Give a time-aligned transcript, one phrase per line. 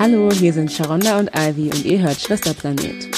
[0.00, 3.08] Hallo, hier sind Sharonda und Ivy und ihr hört Schwesterplanet.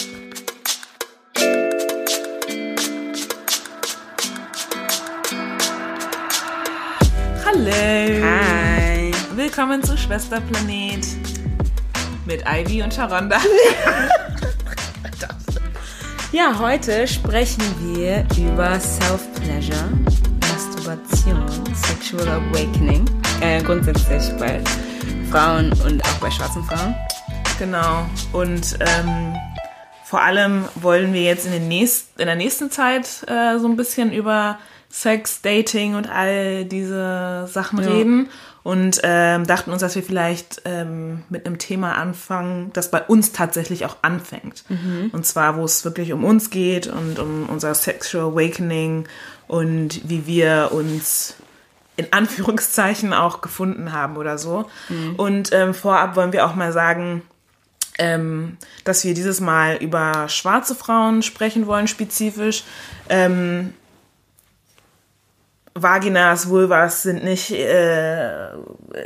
[7.45, 7.71] Hallo.
[7.71, 9.12] Hi.
[9.37, 11.06] Willkommen zu Schwesterplanet
[12.25, 13.37] mit Ivy und Sharonda.
[16.33, 19.91] Ja, heute sprechen wir über Self-Pleasure,
[20.43, 21.45] Masturbation,
[21.75, 23.05] Sexual Awakening.
[23.41, 24.62] Äh, grundsätzlich bei
[25.31, 26.95] Frauen und auch bei schwarzen Frauen.
[27.61, 28.05] Genau.
[28.33, 29.34] Und ähm,
[30.05, 33.77] vor allem wollen wir jetzt in, den nächst, in der nächsten Zeit äh, so ein
[33.77, 37.88] bisschen über Sex, Dating und all diese Sachen Ja.
[37.91, 38.29] reden.
[38.65, 43.30] Und ähm, dachten uns, dass wir vielleicht ähm, mit einem Thema anfangen, das bei uns
[43.33, 44.65] tatsächlich auch anfängt.
[45.12, 49.07] Und zwar, wo es wirklich um uns geht und um unser Sexual Awakening
[49.49, 51.37] und wie wir uns
[52.00, 54.68] in Anführungszeichen auch gefunden haben oder so.
[55.16, 57.23] Und ähm, vorab wollen wir auch mal sagen,
[57.98, 62.65] ähm, dass wir dieses Mal über schwarze Frauen sprechen wollen, spezifisch.
[63.09, 63.74] Ähm,
[65.75, 68.49] Vaginas, Vulvas sind nicht äh,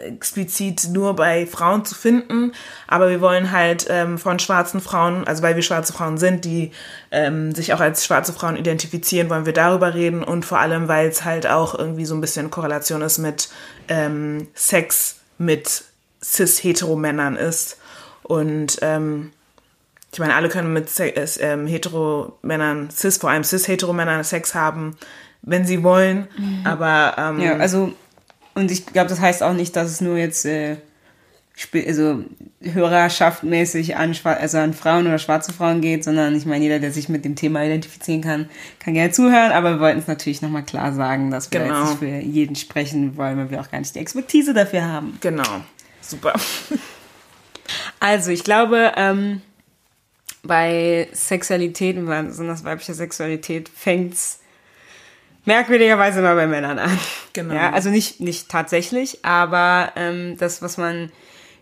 [0.07, 2.53] explizit nur bei Frauen zu finden,
[2.89, 6.73] aber wir wollen halt ähm, von schwarzen Frauen, also weil wir schwarze Frauen sind, die
[7.11, 11.09] ähm, sich auch als schwarze Frauen identifizieren, wollen wir darüber reden und vor allem, weil
[11.09, 13.51] es halt auch irgendwie so ein bisschen Korrelation ist mit
[13.89, 15.85] ähm, Sex mit
[16.23, 17.79] cis-hetero-Männern ist.
[18.23, 19.33] Und ähm,
[20.13, 24.97] ich meine, alle können mit Se äh, ähm, hetero-Männern, cis, vor allem cis-hetero-Männern Sex haben,
[25.47, 26.27] wenn sie wollen,
[26.65, 27.93] aber ähm, Ja, also,
[28.55, 30.77] und ich glaube, das heißt auch nicht, dass es nur jetzt, äh,
[31.87, 32.25] also
[32.63, 37.09] hörerschaftmäßig an, also an Frauen oder schwarze Frauen geht, sondern ich meine, jeder, der sich
[37.09, 38.49] mit dem Thema identifizieren kann,
[38.81, 41.81] kann gerne zuhören, aber wir wollten es natürlich nochmal klar sagen, dass wir Genau.
[41.81, 45.17] jetzt nicht für jeden sprechen wollen, weil wir auch gar nicht die Expertise dafür haben.
[45.21, 45.63] genau,
[46.01, 46.33] super.
[48.01, 49.41] Also, ich glaube, ähm,
[50.43, 54.41] bei Sexualität, besonders weiblicher Sexualität, fängt's
[55.45, 56.99] merkwürdigerweise immer bei Männern an.
[57.33, 57.55] Genau.
[57.55, 61.11] Ja, also nicht, nicht tatsächlich, aber ähm, das, was man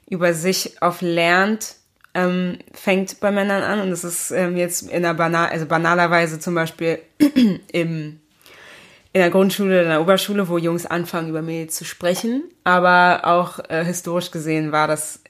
[0.09, 1.77] über sich auf lernt,
[2.15, 3.81] ähm, fängt bei Männern an.
[3.81, 6.99] Und das ist ähm, jetzt in der banal, also banalerweise zum Beispiel
[7.73, 8.19] im
[9.15, 12.45] in der Grundschule, in der Oberschule, wo Jungs anfangen, über Mädels zu sprechen.
[12.65, 15.21] Aber auch äh, historisch gesehen war das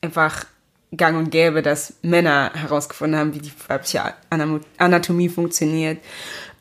[0.00, 0.46] einfach
[0.96, 4.14] gang und gäbe, dass Männer herausgefunden haben, wie die weibliche
[4.78, 5.98] Anatomie funktioniert.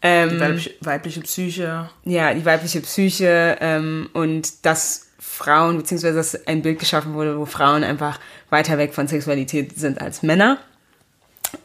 [0.02, 1.90] Ähm, Weibliche, weibliche Psyche.
[2.06, 7.46] ja, die weibliche Psyche ähm, und dass Frauen, beziehungsweise dass ein Bild geschaffen wurde, wo
[7.46, 8.20] Frauen einfach
[8.50, 10.60] weiter weg von Sexualität sind als Männer.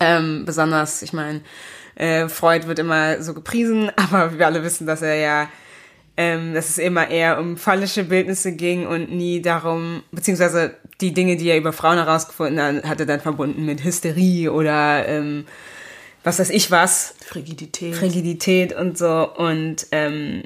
[0.01, 1.41] Ähm, besonders, ich meine,
[1.95, 5.49] äh, Freud wird immer so gepriesen, aber wir alle wissen, dass er ja,
[6.17, 11.37] ähm, dass es immer eher um phallische Bildnisse ging und nie darum, beziehungsweise die Dinge,
[11.37, 15.47] die er über Frauen herausgefunden hat, hat er dann verbunden mit Hysterie oder ähm,
[16.25, 17.95] was weiß ich was, Frigidität.
[17.95, 19.29] Frigidität und so.
[19.29, 20.45] Und ähm,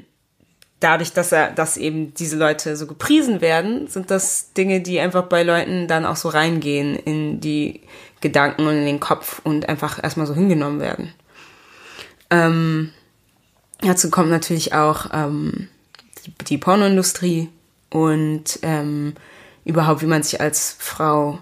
[0.79, 5.23] dadurch, dass er, dass eben diese Leute so gepriesen werden, sind das Dinge, die einfach
[5.23, 7.81] bei Leuten dann auch so reingehen in die
[8.21, 11.13] Gedanken und in den Kopf und einfach erstmal so hingenommen werden.
[12.29, 12.91] Ähm,
[13.81, 15.69] dazu kommt natürlich auch ähm,
[16.25, 17.49] die, die Pornoindustrie
[17.89, 19.13] und ähm,
[19.65, 21.39] überhaupt, wie man sich als Frau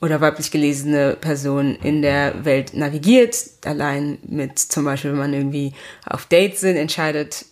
[0.00, 3.36] oder weiblich gelesene Person in der Welt navigiert.
[3.64, 5.74] Allein mit zum Beispiel, wenn man irgendwie
[6.06, 7.44] auf Dates sind, entscheidet,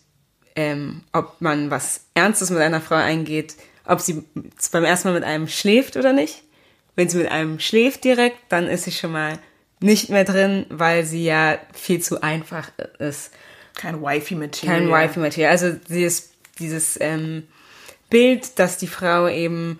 [0.56, 3.54] ähm, ob man was Ernstes mit einer Frau eingeht,
[3.84, 4.24] ob sie
[4.72, 6.42] beim ersten Mal mit einem schläft oder nicht.
[6.96, 9.38] Wenn sie mit einem schläft direkt, dann ist sie schon mal
[9.80, 13.30] nicht mehr drin, weil sie ja viel zu einfach ist
[13.74, 14.80] Kein Wifi-Material.
[14.80, 15.50] kein Wifi-Material.
[15.50, 17.44] Also dieses, dieses ähm,
[18.10, 19.78] Bild, dass die Frau eben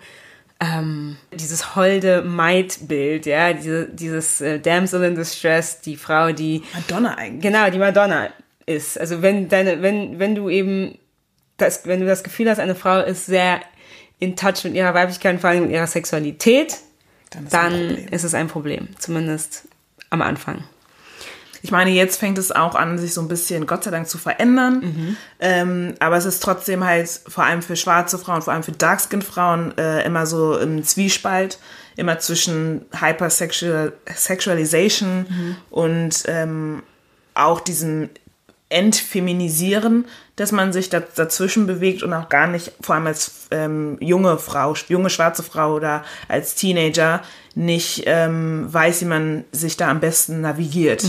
[0.59, 7.15] ähm, dieses holde Maid-Bild, ja, diese, dieses äh, Damsel in Distress, die Frau, die Madonna
[7.15, 7.43] eigentlich.
[7.43, 8.29] genau die Madonna
[8.65, 8.99] ist.
[8.99, 10.97] Also wenn deine, wenn wenn du eben
[11.57, 13.61] das, wenn du das Gefühl hast, eine Frau ist sehr
[14.19, 16.77] in Touch mit ihrer Weiblichkeit, und vor allem mit ihrer Sexualität,
[17.29, 19.67] Dann ist dann ist es ein Problem, zumindest
[20.09, 20.65] am Anfang.
[21.61, 24.17] Ich meine, jetzt fängt es auch an, sich so ein bisschen, Gott sei Dank, zu
[24.17, 24.79] verändern.
[24.81, 25.17] Mhm.
[25.39, 29.77] Ähm, aber es ist trotzdem halt vor allem für schwarze Frauen, vor allem für Darkskin-Frauen
[29.77, 31.59] äh, immer so im Zwiespalt,
[31.95, 35.55] immer zwischen Hypersexualization Mhm.
[35.69, 36.83] und ähm,
[37.33, 38.09] auch diesem
[38.69, 40.05] Entfeminisieren,
[40.35, 44.37] dass man sich da, dazwischen bewegt und auch gar nicht, vor allem als ähm, junge
[44.37, 47.21] Frau, junge schwarze Frau oder als Teenager,
[47.55, 51.03] nicht ähm, weiß, wie man sich da am besten navigiert.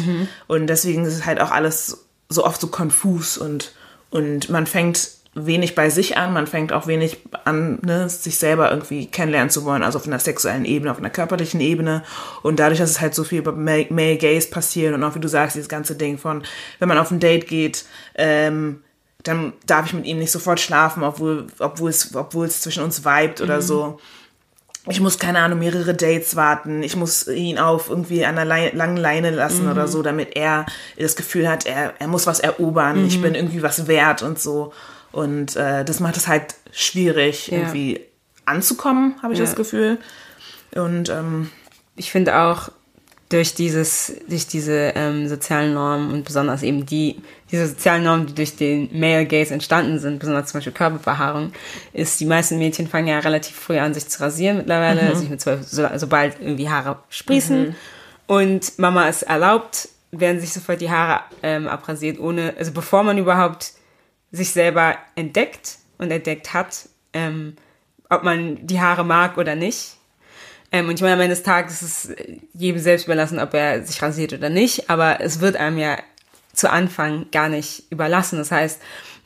[0.46, 3.72] Und deswegen ist es halt auch alles so oft so konfus und,
[4.10, 8.70] und man fängt wenig bei sich an, man fängt auch wenig an, ne, sich selber
[8.70, 12.02] irgendwie kennenlernen zu wollen, also auf einer sexuellen Ebene, auf einer körperlichen Ebene.
[12.42, 15.28] Und dadurch, dass es halt so viel bei Male Gays passiert und auch wie du
[15.28, 16.42] sagst, dieses ganze Ding von,
[16.80, 17.84] wenn man auf ein Date geht,
[18.16, 18.82] ähm,
[19.22, 23.04] dann darf ich mit ihm nicht sofort schlafen, obwohl, obwohl es, obwohl es zwischen uns
[23.04, 23.62] vibet oder mhm.
[23.62, 24.00] so.
[24.88, 26.82] Ich muss, keine Ahnung, mehrere Dates warten.
[26.82, 29.72] Ich muss ihn auf irgendwie einer langen Leine lassen mhm.
[29.72, 30.64] oder so, damit er
[30.98, 33.00] das Gefühl hat, er, er muss was erobern.
[33.02, 33.06] Mhm.
[33.06, 34.72] Ich bin irgendwie was wert und so.
[35.12, 37.58] Und äh, das macht es halt schwierig, ja.
[37.58, 38.00] irgendwie
[38.44, 39.44] anzukommen, habe ich ja.
[39.44, 39.98] das Gefühl.
[40.74, 41.50] Und ähm,
[41.96, 42.70] ich finde auch
[43.30, 48.34] durch dieses, durch diese ähm, sozialen Normen und besonders eben die, diese sozialen Normen, die
[48.34, 51.52] durch den Male Gaze entstanden sind, besonders zum Beispiel Körperbehaarung,
[51.92, 55.08] ist, die meisten Mädchen fangen ja relativ früh an, sich zu rasieren mittlerweile, mhm.
[55.08, 57.68] also mit zwölf, so, sobald irgendwie Haare sprießen.
[57.68, 57.74] Mhm.
[58.26, 63.16] Und Mama ist erlaubt, werden sich sofort die Haare ähm, abrasiert, ohne, also bevor man
[63.16, 63.74] überhaupt
[64.32, 67.56] sich selber entdeckt und entdeckt hat, ähm,
[68.08, 69.96] ob man die Haare mag oder nicht.
[70.72, 72.16] Ähm, und ich meine, am Ende des Tages ist es
[72.54, 75.98] jedem selbst überlassen, ob er sich rasiert oder nicht, aber es wird einem ja
[76.52, 78.38] zu Anfang gar nicht überlassen.
[78.38, 78.80] Das heißt,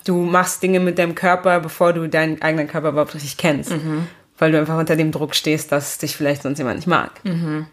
[0.07, 3.71] du machst Dinge mit deinem Körper, bevor du deinen eigenen Körper überhaupt richtig kennst.
[3.71, 4.07] Mhm.
[4.39, 7.13] Weil du einfach unter dem Druck stehst, dass dich vielleicht sonst jemand nicht mag.
[7.25, 7.67] Mhm.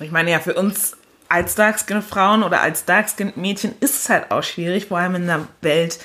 [0.00, 0.96] Ich meine ja, für uns
[1.34, 5.98] als Darkskin-Frauen oder als Darkskin-Mädchen ist es halt auch schwierig, vor allem in einer Welt,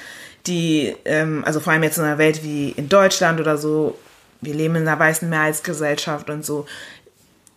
[0.48, 4.00] die, ähm, also vor allem jetzt in einer Welt wie in Deutschland oder so,
[4.42, 6.66] wir leben in einer weißen Mehrheitsgesellschaft und so.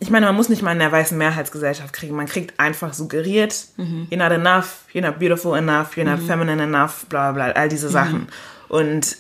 [0.01, 2.15] Ich meine, man muss nicht mal in einer weißen Mehrheitsgesellschaft kriegen.
[2.15, 4.07] Man kriegt einfach suggeriert, mhm.
[4.11, 6.27] you're not enough, you're not beautiful enough, you're not mhm.
[6.27, 8.21] feminine enough, bla bla, all diese Sachen.
[8.21, 8.29] Mhm.
[8.69, 9.17] Und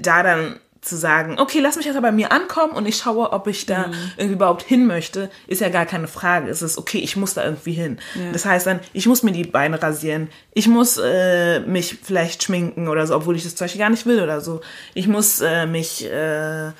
[0.00, 3.46] da dann zu sagen, okay, lass mich jetzt bei mir ankommen und ich schaue, ob
[3.46, 3.94] ich da mhm.
[4.16, 6.50] irgendwie überhaupt hin möchte, ist ja gar keine Frage.
[6.50, 7.98] Es ist okay, ich muss da irgendwie hin.
[8.16, 8.32] Ja.
[8.32, 12.88] Das heißt dann, ich muss mir die Beine rasieren, ich muss äh, mich vielleicht schminken
[12.88, 14.60] oder so, obwohl ich das Beispiel gar nicht will oder so.
[14.92, 16.72] Ich muss äh, mich äh,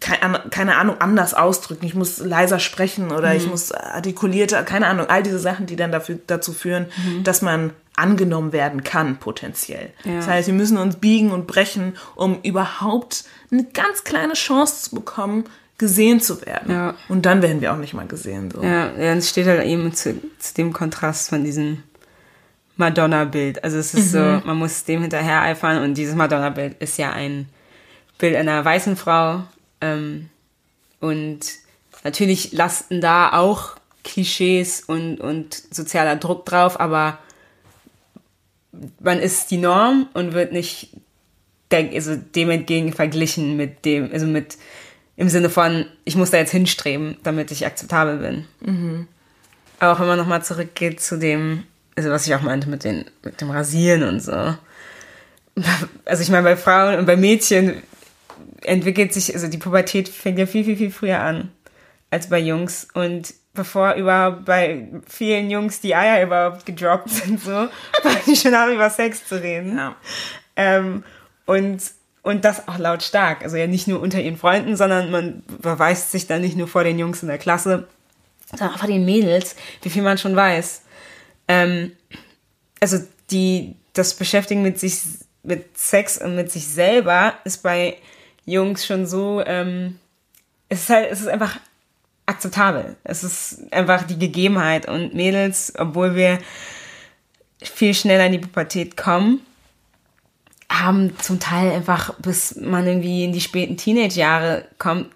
[0.00, 1.86] keine, Ahnung, anders ausdrücken.
[1.86, 3.36] Ich muss leiser sprechen oder mhm.
[3.36, 7.24] ich muss artikulierter, keine Ahnung, all diese Sachen, die dann dafür, dazu führen, mhm.
[7.24, 9.90] dass man angenommen werden kann, potenziell.
[10.04, 10.16] Ja.
[10.16, 14.96] Das heißt, wir müssen uns biegen und brechen, um überhaupt eine ganz kleine Chance zu
[14.96, 15.44] bekommen,
[15.78, 16.70] gesehen zu werden.
[16.70, 16.94] Ja.
[17.08, 18.50] Und dann werden wir auch nicht mal gesehen.
[18.50, 18.62] So.
[18.62, 21.82] Ja, ja es steht halt eben zu, zu dem Kontrast von diesem
[22.76, 23.64] Madonna-Bild.
[23.64, 24.40] Also es ist mhm.
[24.40, 27.48] so, man muss dem hinterher eifern und dieses Madonna-Bild ist ja ein
[28.18, 29.44] Bild einer weißen Frau.
[29.80, 30.28] Ähm,
[31.00, 31.40] und
[32.04, 37.18] natürlich lasten da auch Klischees und, und sozialer Druck drauf, aber
[39.00, 40.90] man ist die Norm und wird nicht
[41.72, 44.56] also dem entgegen verglichen mit dem, also mit
[45.16, 48.44] im Sinne von, ich muss da jetzt hinstreben, damit ich akzeptabel bin.
[48.60, 49.08] Mhm.
[49.80, 51.64] Aber auch wenn man nochmal zurückgeht zu dem,
[51.96, 54.54] also was ich auch meinte mit, den, mit dem Rasieren und so.
[56.04, 57.82] Also ich meine, bei Frauen und bei Mädchen
[58.66, 61.52] entwickelt sich, also die Pubertät fängt ja viel, viel, viel früher an
[62.10, 62.88] als bei Jungs.
[62.94, 67.50] Und bevor überhaupt bei vielen Jungs die Eier überhaupt gedroppt sind, so,
[68.02, 69.76] weil die schon haben, über Sex zu reden.
[69.76, 69.96] Ja.
[70.56, 71.04] Ähm,
[71.46, 71.80] und,
[72.22, 73.42] und das auch lautstark.
[73.42, 76.84] Also ja nicht nur unter ihren Freunden, sondern man beweist sich dann nicht nur vor
[76.84, 77.86] den Jungs in der Klasse,
[78.50, 80.82] sondern auch vor den Mädels, wie viel man schon weiß.
[81.48, 81.92] Ähm,
[82.80, 82.98] also
[83.30, 85.00] die, das Beschäftigen mit sich,
[85.42, 87.96] mit Sex und mit sich selber ist bei
[88.46, 89.98] Jungs schon so, ähm,
[90.68, 91.58] es ist halt, es ist einfach
[92.26, 92.96] akzeptabel.
[93.04, 94.88] Es ist einfach die Gegebenheit.
[94.88, 96.38] Und Mädels, obwohl wir
[97.62, 99.40] viel schneller in die Pubertät kommen,
[100.68, 105.08] haben zum Teil einfach, bis man irgendwie in die späten Teenage-Jahre kommt,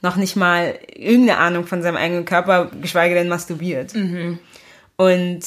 [0.00, 3.94] noch nicht mal irgendeine Ahnung von seinem eigenen Körper, geschweige denn masturbiert.
[3.94, 4.38] Mhm.
[4.96, 5.40] Und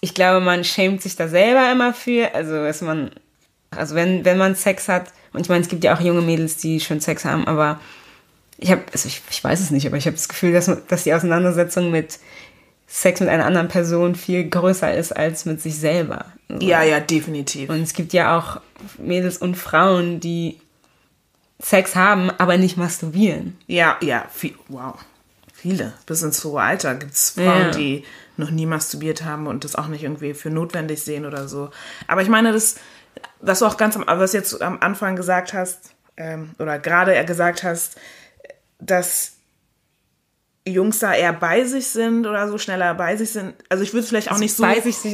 [0.00, 2.34] ich glaube, man schämt sich da selber immer für.
[2.34, 3.10] Also, dass man,
[3.70, 6.56] also wenn, wenn man Sex hat, und ich meine, es gibt ja auch junge Mädels,
[6.56, 7.78] die schon Sex haben, aber
[8.58, 11.04] ich habe, also ich, ich weiß es nicht, aber ich habe das Gefühl, dass, dass
[11.04, 12.18] die Auseinandersetzung mit
[12.86, 16.26] Sex mit einer anderen Person viel größer ist als mit sich selber.
[16.48, 17.68] Also ja, ja, definitiv.
[17.68, 18.60] Und es gibt ja auch
[18.98, 20.58] Mädels und Frauen, die
[21.58, 23.58] Sex haben, aber nicht masturbieren.
[23.66, 24.94] Ja, ja, viel, wow.
[25.52, 25.94] Viele.
[26.06, 27.70] Bis ins hohe Alter gibt es Frauen, ja.
[27.70, 28.04] die
[28.36, 31.70] noch nie masturbiert haben und das auch nicht irgendwie für notwendig sehen oder so.
[32.06, 32.76] Aber ich meine, das,
[33.40, 37.62] was du auch ganz am, was jetzt am Anfang gesagt hast, ähm, oder gerade gesagt
[37.62, 37.96] hast,
[38.78, 39.36] dass
[40.68, 43.54] Jungs da eher bei sich sind oder so schneller bei sich sind.
[43.68, 44.64] Also ich würde es vielleicht auch also nicht so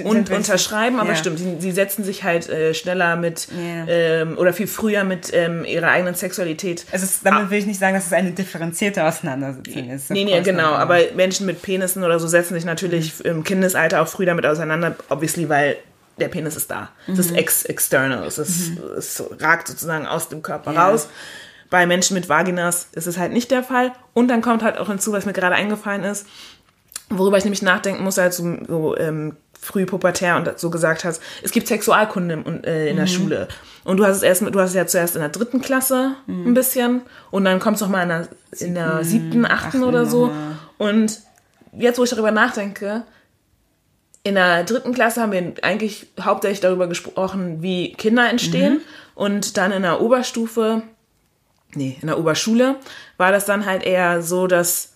[0.08, 1.14] und unterschreiben, aber ja.
[1.14, 3.86] stimmt, sie, sie, setzen sich halt äh, schneller mit ja.
[3.86, 6.86] ähm, oder viel früher mit ähm, ihrer eigenen Sexualität.
[6.90, 10.10] Also es, damit will ich nicht sagen, dass es eine differenzierte Auseinandersetzung ist.
[10.10, 10.72] Nee, nee, genau.
[10.72, 13.30] Aber Menschen mit Penissen oder so setzen sich natürlich mhm.
[13.30, 15.76] im Kindesalter auch früh damit auseinander, obviously, weil
[16.18, 16.90] der Penis ist da.
[17.06, 20.88] Es ist ex external, es, ist, es ragt sozusagen aus dem Körper Ja.
[20.90, 21.08] raus.
[21.70, 23.92] Bei Menschen mit Vaginas ist es halt nicht der Fall.
[24.12, 26.26] Und dann kommt halt auch hinzu, was mir gerade eingefallen ist,
[27.08, 31.22] worüber ich nämlich nachdenken muss, als du so ähm, früh pubertär und so gesagt hast,
[31.42, 33.48] es gibt Sexualkunde im, äh, in der Schule.
[33.84, 36.52] Und du hast es erst, du hast es ja zuerst in der dritten Klasse ein
[36.52, 38.28] bisschen und dann kommst du noch mal in der,
[38.58, 40.26] in der siebten, achten achten oder so.
[40.26, 40.58] mal.
[40.78, 41.20] Und
[41.72, 43.04] jetzt, wo ich darüber nachdenke,
[44.24, 48.80] in der dritten Klasse haben wir eigentlich hauptsächlich darüber gesprochen, wie Kinder entstehen.
[49.14, 50.82] Und dann in der Oberstufe,
[51.74, 52.76] nee, in der Oberschule,
[53.16, 54.92] war das dann halt eher so, dass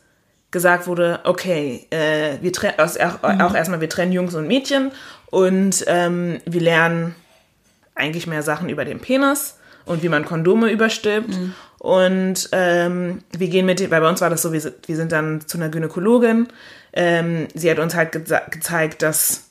[0.53, 4.93] gesagt wurde, okay, äh, wir trennen also auch, auch erstmal, wir trennen Jungs und Mädchen
[5.27, 7.15] und ähm, wir lernen
[7.95, 11.31] eigentlich mehr Sachen über den Penis und wie man Kondome überstülpt.
[11.79, 15.59] Und ähm, wir gehen mit, weil bei uns war das so, wir sind dann zu
[15.59, 16.49] einer Gynäkologin.
[16.97, 19.43] Ähm, sie hat uns halt geza- gezeigt, dass,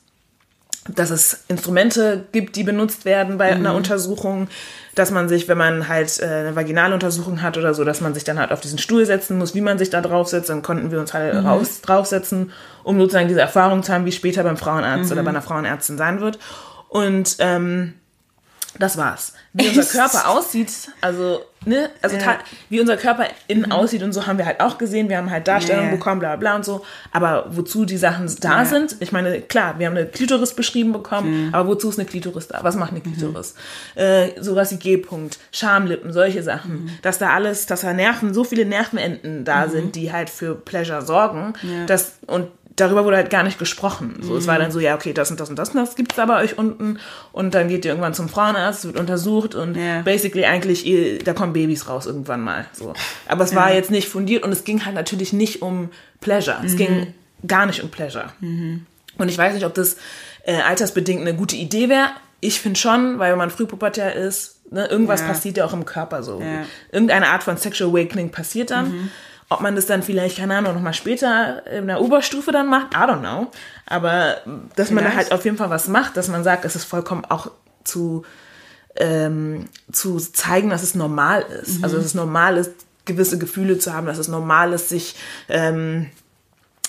[0.88, 4.48] dass es Instrumente gibt, die benutzt werden bei einer Untersuchung,
[4.96, 8.24] dass man sich, wenn man halt äh, eine Vaginaluntersuchung hat oder so, dass man sich
[8.24, 10.48] dann halt auf diesen Stuhl setzen muss, wie man sich da draufsetzt.
[10.48, 12.50] Dann konnten wir uns halt raus, draufsetzen,
[12.82, 16.20] um sozusagen diese Erfahrung zu haben, wie später beim Frauenarzt oder bei einer Frauenärztin sein
[16.20, 16.38] wird.
[16.88, 17.94] Und ähm,
[18.78, 19.32] das war's.
[19.52, 19.84] Wie unser?
[19.84, 24.44] Körper aussieht, also, ne, also ta- wie unser Körper innen aussieht und so haben wir
[24.44, 25.08] halt auch gesehen.
[25.08, 25.96] Wir haben halt Darstellungen Ja, ja.
[25.96, 26.84] bekommen, bla bla und so.
[27.12, 31.50] Aber wozu die Sachen da sind, ich meine, klar, wir haben eine Klitoris beschrieben bekommen,
[31.52, 32.58] aber wozu ist eine Klitoris da?
[32.62, 33.54] Was macht eine Klitoris?
[33.94, 36.90] Äh, sowas wie G-Punkt, Schamlippen, solche Sachen.
[37.02, 41.02] Dass da alles, dass da Nerven, so viele Nervenenden da sind, die halt für Pleasure
[41.02, 41.54] sorgen.
[41.86, 44.16] dass, und darüber wurde halt gar nicht gesprochen.
[44.20, 46.14] So, es war dann so, ja, okay, das und das und das und das gibt's
[46.16, 46.98] da bei euch unten.
[47.32, 50.02] Und dann geht ihr irgendwann zum Frauenarzt, wird untersucht und Ja.
[50.02, 52.66] basically eigentlich, ihr, da kommen Babys raus irgendwann mal.
[52.72, 52.92] So.
[53.26, 55.90] Aber es war jetzt nicht fundiert und es ging halt natürlich nicht um
[56.20, 56.58] Pleasure.
[56.64, 57.14] Es ging
[57.46, 58.26] gar nicht um Pleasure.
[58.40, 59.96] Und ich weiß nicht, ob das
[60.44, 62.08] äh, altersbedingt eine gute Idee wäre.
[62.40, 65.28] Ich finde schon, weil wenn man frühpubertär ist, ne, irgendwas Ja.
[65.28, 66.40] passiert ja auch im Körper so.
[66.40, 66.64] Ja.
[66.92, 69.10] Irgendeine Art von Sexual Awakening passiert dann.
[69.48, 72.98] Ob man das dann vielleicht, keine Ahnung, nochmal später in der Oberstufe dann macht, I
[72.98, 73.50] don't know.
[73.86, 74.38] Aber
[74.74, 75.30] dass man da Vielleicht.
[75.30, 77.52] halt auf jeden Fall was macht, dass man sagt, es ist vollkommen auch
[77.84, 78.24] zu,
[78.96, 81.84] ähm, zu zeigen, dass es normal ist.
[81.84, 82.72] Also dass es normal ist,
[83.04, 85.14] gewisse Gefühle zu haben, dass es normal ist, sich
[85.48, 86.10] ähm,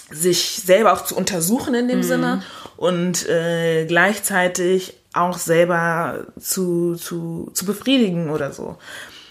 [0.10, 2.42] sich selber auch zu untersuchen in dem Sinne
[2.78, 8.78] und äh, gleichzeitig auch selber zu, zu, zu befriedigen oder so.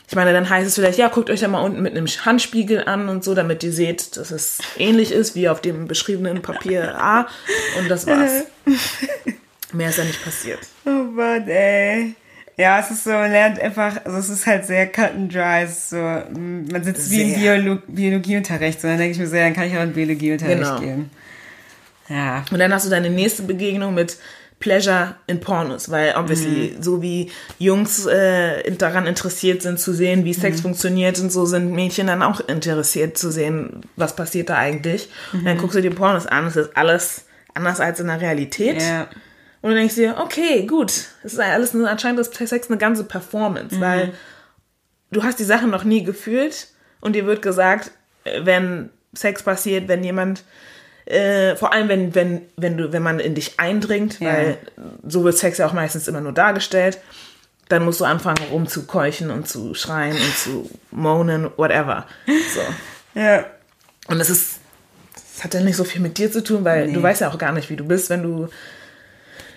[0.09, 2.85] Ich meine, dann heißt es vielleicht, ja, guckt euch ja mal unten mit einem Handspiegel
[2.85, 6.97] an und so, damit ihr seht, dass es ähnlich ist wie auf dem beschriebenen Papier
[6.97, 7.27] A.
[7.79, 8.45] Und das war's.
[9.73, 10.61] Mehr ist ja nicht passiert.
[10.85, 12.15] Oh Mann, ey.
[12.57, 15.63] Ja, es ist so, man lernt einfach, also es ist halt sehr cut and dry,
[15.65, 17.57] es ist so, man sitzt wie im Sehr.
[17.59, 20.59] Biolo Biologieunterricht, so dann denke ich mir so, ja, dann kann ich auch in Biologieunterricht
[20.61, 20.81] Genau.
[20.81, 21.11] gehen.
[22.09, 22.45] Ja.
[22.51, 24.17] Und dann hast du deine nächste Begegnung mit
[24.59, 30.33] Pleasure in Pornos, weil obviously so wie Jungs äh, daran interessiert sind zu sehen, wie
[30.33, 35.11] Sex funktioniert und so sind Mädchen dann auch interessiert zu sehen, was passiert da eigentlich.
[35.35, 38.81] Und dann guckst du dir Pornos an, es ist alles anders als in der Realität.
[38.81, 39.09] Ja.
[39.61, 40.91] Und du denkst dir, okay, gut,
[41.23, 44.15] es ist alles eine, anscheinend ist Sex eine ganze Performance, weil
[45.11, 46.69] du hast die Sachen noch nie gefühlt
[47.01, 47.91] und dir wird gesagt,
[48.25, 50.45] äh, wenn Sex passiert, wenn jemand
[51.07, 54.33] äh, vor allem wenn, wenn, wenn du, wenn man in dich eindringt, Ja.
[54.33, 54.59] weil
[55.07, 56.99] so wird Sex ja auch meistens immer nur dargestellt,
[57.69, 62.07] dann musst du anfangen rumzukeuchen und zu schreien und zu moanen, whatever.
[62.27, 62.61] So.
[63.21, 63.45] Ja.
[64.09, 64.59] Und es ist,
[65.37, 66.93] es hat ja nicht so viel mit dir zu tun, weil Nee.
[66.93, 68.49] du weißt ja auch gar nicht, wie du bist, wenn du,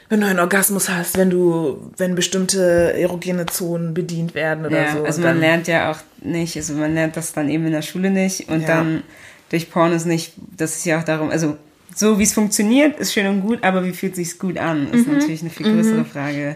[0.08, 4.92] wenn du einen Orgasmus hast, wenn du, wenn bestimmte erogene Zonen bedient werden oder Ja,
[4.94, 5.04] so.
[5.04, 8.10] also man lernt ja auch nicht, also man lernt das dann eben in der Schule
[8.10, 8.68] nicht und Ja.
[8.68, 9.04] dann
[9.50, 11.58] durch Pornos nicht, das ist ja auch darum, also
[11.96, 15.08] so wie es funktioniert, ist schön und gut, aber wie fühlt sich's gut an, ist
[15.08, 16.56] natürlich eine viel größere Frage.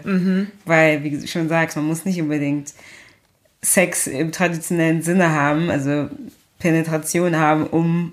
[0.64, 2.72] Weil, wie du schon sagst, man muss nicht unbedingt
[3.60, 6.08] Sex im traditionellen Sinne haben, also
[6.58, 8.12] Penetration haben, um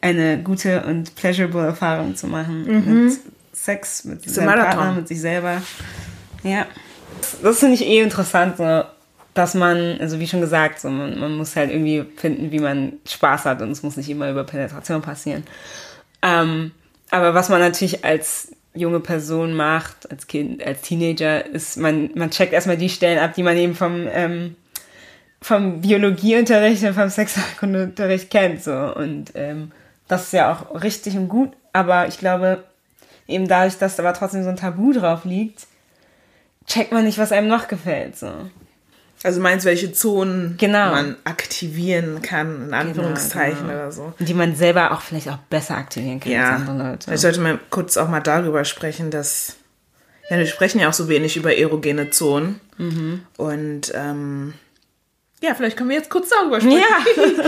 [0.00, 3.18] eine gute und pleasurable Erfahrung zu machen mit
[3.52, 4.54] Sex, mit ein seinem.
[4.54, 5.62] Partner, mit sich selber.
[6.42, 6.66] Ja.
[7.42, 8.82] Das finde ich eh interessant, so,
[9.38, 12.94] dass man, also wie schon gesagt, so, man, man muss halt irgendwie finden, wie man
[13.06, 15.44] Spaß hat und es muss nicht immer über Penetration passieren.
[16.22, 16.72] Ähm,
[17.10, 22.30] aber was man natürlich als junge Person macht, als Kind, als Teenager, ist, man, man
[22.30, 24.56] checkt erstmal die Stellen ab, die man eben vom, ähm,
[25.40, 28.72] vom Biologieunterricht und vom Sexualkundeunterricht kennt, so.
[28.72, 29.70] Und, ähm,
[30.08, 32.64] das ist ja auch richtig und gut, aber ich glaube,
[33.28, 35.66] eben dadurch, dass da aber trotzdem so ein Tabu drauf liegt,
[36.66, 38.32] checkt man nicht, was einem noch gefällt, so.
[39.24, 40.90] Also meinst du, welche Zonen Genau.
[40.92, 43.72] man aktivieren kann, in Anführungszeichen genau.
[43.72, 44.12] oder so?
[44.20, 47.14] Die man selber auch vielleicht auch besser aktivieren kann Ja, als andere Leute.
[47.14, 49.56] ich sollte mal kurz auch mal darüber sprechen, dass
[50.30, 52.60] Ja, wir sprechen ja auch so wenig über erogene Zonen.
[53.36, 54.54] Und ähm,
[55.42, 56.80] ja, vielleicht können wir jetzt kurz darüber sprechen.
[56.80, 57.44] Ja.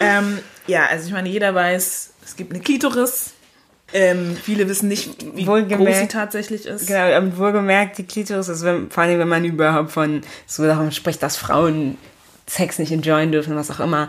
[0.18, 3.32] ähm, ja, also ich meine, jeder weiß, es gibt eine Klitoris.
[3.92, 5.84] Ähm, viele wissen nicht, wie Wohlgemerkt.
[5.86, 6.86] groß sie tatsächlich ist.
[6.86, 10.92] Genau, aber wohlgemerkt, die Klitoris ist, wenn, vor allem, wenn man überhaupt von so davon
[10.92, 11.98] spricht, dass Frauen
[12.48, 14.08] Sex nicht enjoyen dürfen, was auch immer.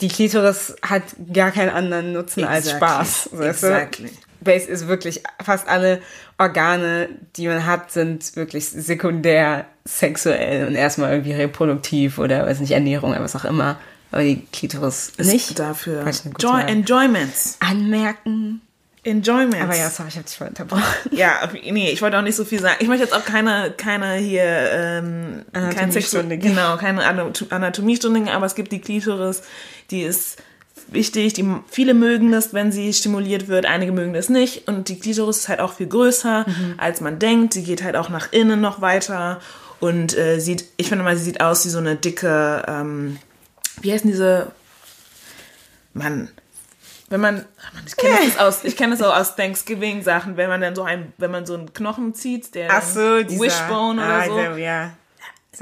[0.00, 2.78] Die Klitoris hat gar keinen anderen Nutzen als Exactly.
[2.88, 3.28] Spaß.
[3.32, 3.64] Weißt?
[3.64, 4.10] Exactly.
[4.40, 6.00] Base ist wirklich, fast alle
[6.38, 12.72] Organe, die man hat, sind wirklich sekundär sexuell und erstmal irgendwie reproduktiv oder, weiß nicht,
[12.72, 13.78] Ernährung oder was auch immer.
[14.12, 15.58] Aber die Klitoris Ist nicht.
[15.58, 16.04] dafür
[16.66, 17.56] Enjoyments.
[17.60, 18.60] anmerken.
[19.04, 19.60] Enjoyments.
[19.62, 20.82] Aber ja, sorry, ich hab dich voll unterbrochen.
[21.12, 22.76] Ja, nee, ich wollte auch nicht so viel sagen.
[22.80, 26.38] Ich möchte jetzt auch keine, keine hier, ähm, Anatomiestunde.
[26.38, 29.42] genau, keine Anat- Anatomiestunde, aber es gibt die Klitoris,
[29.90, 30.38] die ist
[30.88, 31.32] wichtig.
[31.34, 34.68] Die, viele mögen das, wenn sie stimuliert wird, einige mögen das nicht.
[34.68, 36.44] Und die Klitoris ist halt auch viel größer,
[36.78, 37.54] als man denkt.
[37.54, 39.40] Sie geht halt auch nach innen noch weiter
[39.80, 43.18] und äh, sieht, ich finde mal, sie sieht aus wie so eine dicke, ähm,
[43.82, 44.50] wie heißen diese,
[45.92, 46.28] Mann,
[47.08, 47.44] wenn man,
[47.86, 51.12] ich kenne das aus, ich kenne das auch aus Thanksgiving-Sachen, wenn man dann so ein,
[51.18, 54.36] wenn man so einen Knochen zieht, der so, dieser, Wishbone oder ah, so.
[54.36, 54.90] Der, ja.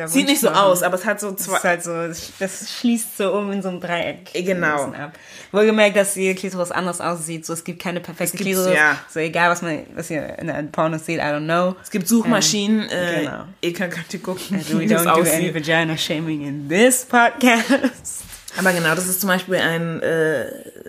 [0.07, 1.57] Sieht nicht so aus, aber es hat so Das zwei.
[1.57, 1.93] ist halt so,
[2.39, 4.31] das schließt so um in so einem Dreieck.
[4.33, 4.85] Genau.
[4.85, 5.13] ein Ab.
[5.51, 7.45] Wohlgemerkt, dass die Klitoris anders aussieht.
[7.45, 8.75] So, es gibt keine perfekte gibt's, Klitoris.
[8.75, 8.97] ja.
[9.11, 11.77] So, egal, was man, was ihr in der Pornos seht, I don't know.
[11.83, 13.45] Es gibt Suchmaschinen, äh, genau.
[13.61, 16.69] ihr könnt, könnt ihr gucken, Also, we wie das don't do any vagina shaming in
[16.69, 18.25] this podcast.
[18.59, 20.45] Aber genau, das ist zum Beispiel ein, äh,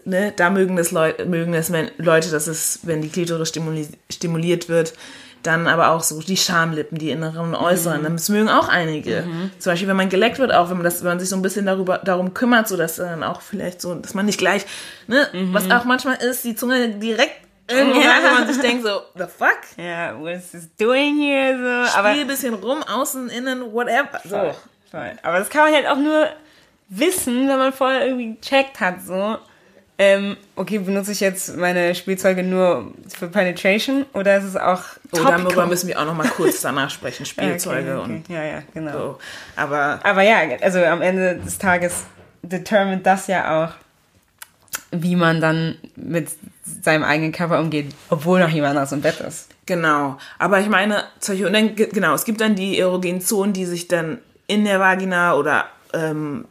[0.05, 4.67] ne, da mögen das, Leu mögen das Leute, dass es, wenn die Klitoris stimuli stimuliert
[4.70, 4.93] wird,
[5.43, 9.25] dann aber auch so die Schamlippen, die inneren und äußeren, das mögen auch einige.
[9.60, 11.41] Zum Beispiel, wenn man geleckt wird, auch wenn man, das, wenn man sich so ein
[11.41, 14.65] bisschen darüber, darum kümmert, so dass dann auch vielleicht so, dass man nicht gleich,
[15.08, 17.36] ne, was auch manchmal ist, die Zunge direkt
[17.70, 18.12] irgendwo Ja.
[18.12, 19.58] rein, wo man sich denkt so, the fuck?
[19.77, 21.58] Ja, what's this doing here?
[21.58, 24.20] So, aber, Spiel ein bisschen rum, außen, innen, whatever.
[24.25, 24.53] So.
[24.91, 25.12] Voll.
[25.24, 26.27] Aber das kann man halt auch nur
[26.97, 29.38] wissen, wenn man vorher irgendwie gecheckt hat, so.
[30.00, 35.17] Ähm, okay, benutze ich jetzt meine Spielzeuge nur für Penetration oder ist es auch Oh,
[35.17, 35.43] topical?
[35.43, 38.12] darüber müssen wir auch noch mal kurz danach sprechen, Ja, okay, Spielzeuge okay.
[38.12, 38.91] und Ja, ja, genau.
[38.91, 39.19] so.
[39.56, 42.06] Aber Aber ja, also am Ende des Tages
[42.41, 43.69] determined das ja auch,
[44.91, 46.29] wie man dann mit
[46.82, 49.49] seinem eigenen Körper umgeht, obwohl noch jemand anderes im Bett ist.
[49.67, 53.65] Genau, aber ich meine, und dann, ge- genau, es gibt dann die erogenen Zonen, die
[53.65, 56.45] sich dann in der Vagina oder ähm,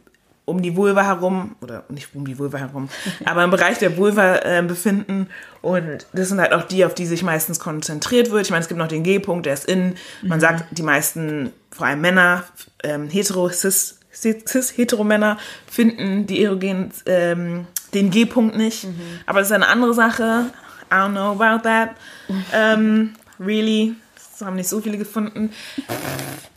[0.45, 2.89] um die Vulva herum, oder nicht um die Vulva herum,
[3.25, 5.27] aber im Bereich der Vulva äh, befinden.
[5.61, 8.45] Und das sind halt auch die, auf die sich meistens konzentriert wird.
[8.45, 9.95] Ich meine, es gibt noch den G-Punkt, der ist innen.
[10.21, 12.43] Man sagt, die meisten, vor allem Männer,
[12.83, 18.87] ähm, hetero, cis, cis, cis hetero Männer, finden die erogenen, ähm, den G-Punkt nicht.
[19.25, 20.47] Aber das ist eine andere Sache.
[20.91, 21.91] I don't know about that.
[22.53, 23.95] Ähm, really.
[24.33, 25.51] Das haben nicht so viele gefunden.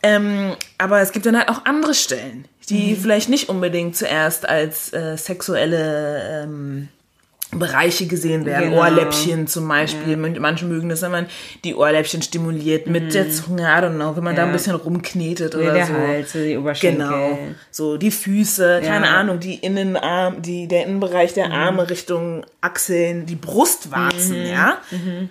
[0.01, 4.91] Ähm, aber es gibt dann halt auch andere Stellen, die vielleicht nicht unbedingt zuerst als
[4.93, 6.89] äh, sexuelle ähm,
[7.51, 8.71] Bereiche gesehen werden.
[8.71, 8.81] Genau.
[8.81, 10.17] Ohrläppchen zum Beispiel.
[10.17, 11.27] Manche mögen das, wenn man
[11.63, 14.53] die Ohrläppchen stimuliert mit der Zunge, I don't know, wenn man da ein Ja.
[14.53, 15.93] bisschen rumknetet oder der so.
[15.93, 17.05] Hals, die Oberschenkel.
[17.07, 17.37] Genau.
[17.71, 19.13] So die Füße, keine Ja.
[19.15, 24.77] Ahnung, die Innenarm, die, der Innenbereich der Arme Richtung Achseln, die Brustwarzen, ja.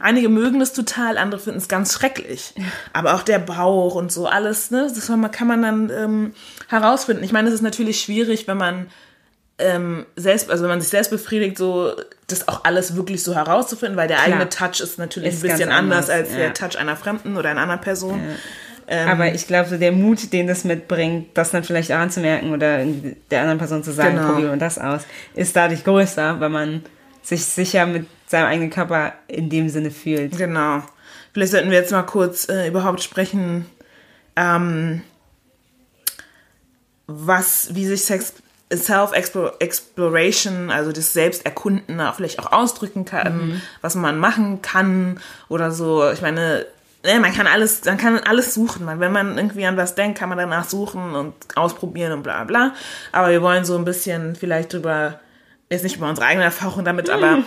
[0.00, 2.54] Einige mögen das total, andere finden es ganz schrecklich.
[2.94, 6.32] Aber auch der Bauch und so alles, ne, das kann man, kann man dann ähm,
[6.68, 7.22] herausfinden.
[7.24, 8.86] Ich meine, es ist natürlich schwierig, wenn man
[9.58, 11.92] ähm, selbst, also wenn man sich selbst befriedigt, so
[12.26, 15.72] das auch alles wirklich so herauszufinden, weil der eigene Touch ist natürlich Ist ein bisschen
[15.72, 16.38] anders als ja.
[16.38, 18.20] der Touch einer Fremden oder einer anderen Person.
[18.88, 22.52] Ähm, Aber ich glaube, so der Mut, den das mitbringt, das dann vielleicht auch anzumerken
[22.52, 22.84] oder
[23.30, 24.28] der anderen Person zu sagen, Genau.
[24.28, 25.02] probieren wir das aus,
[25.34, 26.84] ist dadurch größer, weil man
[27.22, 30.36] sich sicher mit seinem eigenen Körper in dem Sinne fühlt.
[30.36, 30.82] Genau.
[31.32, 33.66] Vielleicht sollten wir jetzt mal kurz äh, überhaupt sprechen,
[34.36, 35.02] ähm,
[37.06, 38.34] was, wie sich Sex,
[38.74, 46.10] Self-Exploration, also das Selbsterkunden vielleicht auch ausdrücken kann, was man machen kann oder so.
[46.10, 46.66] Ich meine,
[47.04, 48.84] ne, man kann alles, man kann alles suchen.
[48.84, 52.44] Man, wenn man irgendwie an was denkt, kann man danach suchen und ausprobieren und bla
[52.44, 52.74] bla.
[53.12, 55.20] Aber wir wollen so ein bisschen vielleicht drüber,
[55.70, 57.38] jetzt nicht über unsere eigene Erfahrung damit, aber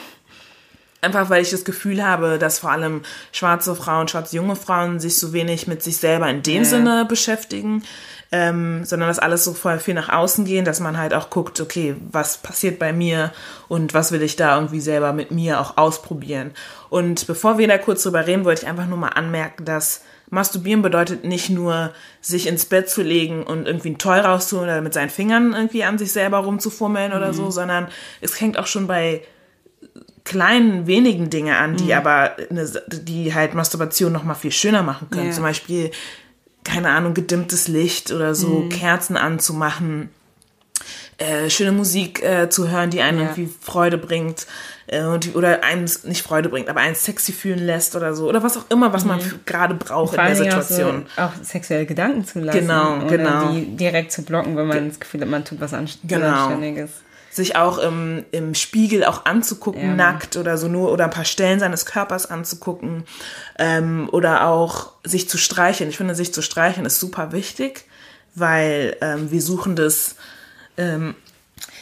[1.01, 5.17] Einfach weil ich das Gefühl habe, dass vor allem schwarze Frauen, schwarze junge Frauen sich
[5.17, 6.65] so wenig mit sich selber in dem Ja.
[6.65, 7.83] Sinne beschäftigen,
[8.31, 11.59] ähm, sondern dass alles so voll viel nach außen gehen, dass man halt auch guckt,
[11.59, 13.31] okay, was passiert bei mir
[13.67, 16.51] und was will ich da irgendwie selber mit mir auch ausprobieren.
[16.89, 20.83] Und bevor wir da kurz drüber reden, wollte ich einfach nur mal anmerken, dass Masturbieren
[20.83, 24.93] bedeutet nicht nur, sich ins Bett zu legen und irgendwie ein Toy rauszuholen oder mit
[24.93, 27.87] seinen Fingern irgendwie an sich selber rumzufummeln oder so, sondern
[28.21, 29.23] es hängt auch schon bei
[30.23, 35.09] kleinen, wenigen Dinge an, die aber, eine, die halt Masturbation noch mal viel schöner machen
[35.09, 35.27] können.
[35.27, 35.31] Ja.
[35.31, 35.89] Zum Beispiel,
[36.63, 40.09] keine Ahnung, gedimmtes Licht oder so, Kerzen anzumachen,
[41.17, 43.25] äh, schöne Musik äh, zu hören, die einem Ja.
[43.25, 44.47] irgendwie Freude bringt
[44.87, 48.41] äh, und oder einem nicht Freude bringt, aber einen sexy fühlen lässt oder so oder
[48.43, 51.05] was auch immer, was man f- gerade braucht in der Situation.
[51.17, 52.59] Auch, so, auch sexuelle Gedanken zu lassen.
[52.59, 53.51] Genau, oder genau.
[53.51, 56.25] Die direkt zu blocken, wenn man das Gefühl hat, man tut was Anst Genau.
[56.27, 56.91] Anständiges.
[57.39, 59.95] Sich auch im, im Spiegel auch anzugucken, Ja.
[59.95, 63.05] nackt oder so nur oder ein paar Stellen seines Körpers anzugucken
[63.57, 65.89] ähm, oder auch sich zu streicheln.
[65.89, 67.85] Ich finde, sich zu streicheln ist super wichtig,
[68.35, 70.15] weil ähm, wir suchen das
[70.77, 71.15] ähm,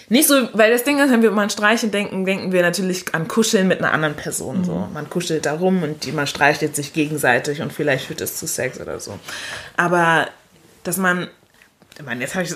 [0.10, 3.14] nicht so, weil das Ding ist, wenn wir mal an Streicheln denken, denken wir natürlich
[3.14, 4.64] an Kuscheln mit einer anderen Person.
[4.64, 8.38] So, man kuschelt da rum und die, man streichelt sich gegenseitig und vielleicht führt es
[8.38, 9.20] zu Sex oder so.
[9.76, 10.28] Aber
[10.84, 11.28] dass man,
[12.00, 12.56] ich meine, jetzt habe ich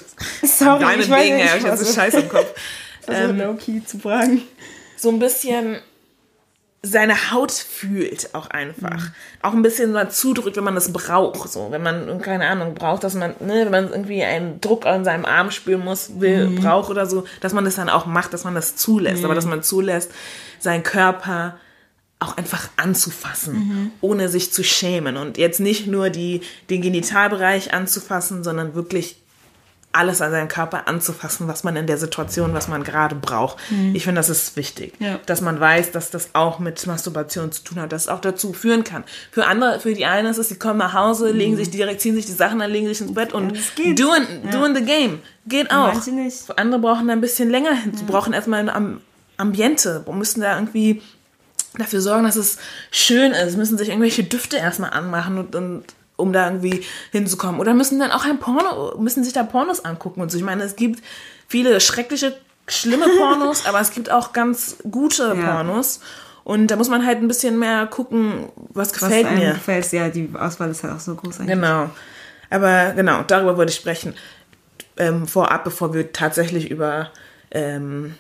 [0.49, 2.47] Sorry, ich weiß nicht, habe ich jetzt so Scheiß im Kopf.
[3.07, 4.41] Also low-key zu fragen.
[4.97, 5.77] so ein bisschen
[6.83, 9.11] seine Haut fühlt auch einfach.
[9.43, 11.51] Auch ein bisschen mal zudrückt, wenn man das braucht.
[11.51, 15.05] So, wenn man, keine Ahnung, braucht, dass man, ne, wenn man irgendwie einen Druck an
[15.05, 18.45] seinem Arm spüren muss, will, braucht oder so, dass man das dann auch macht, dass
[18.45, 19.23] man das zulässt.
[19.23, 20.11] Aber dass man zulässt,
[20.59, 21.57] seinen Körper
[22.17, 25.17] auch einfach anzufassen, ohne sich zu schämen.
[25.17, 29.20] Und jetzt nicht nur die, den Genitalbereich anzufassen, sondern wirklich
[29.93, 33.58] alles an seinem Körper anzufassen, was man in der Situation, was man gerade braucht.
[33.93, 35.19] Ich finde, das ist wichtig, Ja.
[35.25, 38.54] dass man weiß, dass das auch mit Masturbation zu tun hat, dass es auch dazu
[38.54, 39.04] führen kann.
[39.32, 42.15] Für andere, für die einen ist es, sie kommen nach Hause, legen sich direkt, ziehen
[42.15, 43.99] sich die Sachen an, legen sich ins Bett und geht.
[43.99, 45.19] doing, doing the game.
[45.45, 45.93] Geht auch.
[45.93, 46.38] Manche nicht.
[46.45, 47.93] Für andere brauchen da ein bisschen länger hin.
[47.95, 49.01] Sie brauchen erstmal ein Am
[49.38, 51.01] Ambiente, müssen da irgendwie
[51.77, 52.58] dafür sorgen, dass es
[52.91, 55.84] schön ist, müssen sich irgendwelche Düfte erstmal anmachen und, und
[56.21, 57.60] um da irgendwie hinzukommen.
[57.60, 60.38] Oder müssen dann auch ein Porno, müssen sich da Pornos angucken und so.
[60.38, 61.03] Ich meine, es gibt
[61.47, 65.53] viele schreckliche, schlimme Pornos, aber es gibt auch ganz gute Ja.
[65.55, 65.99] Pornos.
[66.43, 69.53] Und da muss man halt ein bisschen mehr gucken, was Was gefällt einem mir.
[69.53, 71.55] gefällt, ja, die Auswahl ist halt auch so groß eigentlich.
[71.55, 71.89] Genau.
[72.49, 74.15] Aber genau, darüber wollte ich sprechen.
[74.97, 77.12] Ähm, vorab, bevor wir tatsächlich über
[77.51, 78.15] ähm,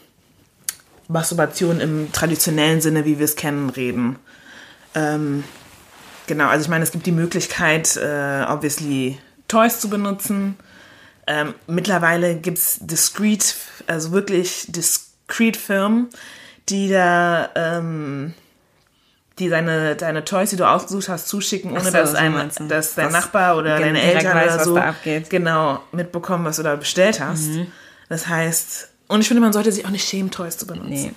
[1.07, 4.17] Masturbation im traditionellen Sinne, wie wir es kennen, reden.
[4.95, 5.43] Ähm,
[6.27, 10.57] genau, also ich meine, es gibt die Möglichkeit, äh, obviously Toys zu benutzen.
[11.27, 13.55] Ähm, mittlerweile gibt es discreet,
[13.87, 16.09] also wirklich discreet Firmen,
[16.69, 18.33] die da ähm,
[19.39, 23.07] die deine, deine Toys, die du ausgesucht hast, zuschicken, ohne so, dass, ein, dass dein
[23.07, 24.73] Was Nachbar oder gen- deine Eltern weiß, oder so
[25.29, 27.49] genau mitbekommen, was du da bestellt hast.
[28.09, 30.89] Das heißt, und ich finde, man sollte sich auch nicht schämen, Toys zu benutzen.
[30.89, 31.13] Nee.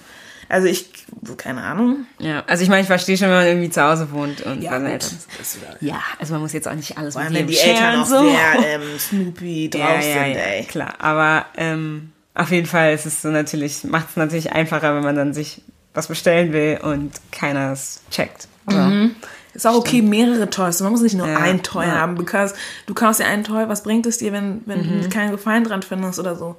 [0.54, 0.88] Also ich,
[1.36, 2.06] keine Ahnung.
[2.20, 4.68] Ja, also ich meine, ich verstehe schon, wenn man irgendwie zu Hause wohnt und bei
[4.70, 4.86] seinen.
[4.86, 5.58] Eltern ist.
[5.80, 8.00] Ja, also man muss jetzt auch nicht alles Vor mit allem, wenn jedem die Eltern
[8.00, 8.20] auch so.
[8.22, 10.64] sehr ähm, Snoopy drauf ja, ja, sind, ja, ey.
[10.64, 10.94] klar.
[11.00, 15.16] Aber ähm, auf jeden Fall ist es so natürlich, macht es natürlich einfacher, wenn man
[15.16, 15.60] dann sich
[15.92, 18.46] was bestellen will und keiner es checkt.
[18.68, 19.10] Oder?
[19.54, 20.80] Ist auch okay, mehrere Toys.
[20.80, 21.94] Man muss nicht nur Ja, ein Toy ja.
[21.94, 22.54] haben, because
[22.86, 25.82] du kaufst ja einen Toy, was bringt es dir, wenn, wenn du keinen Gefallen dran
[25.82, 26.54] findest oder so?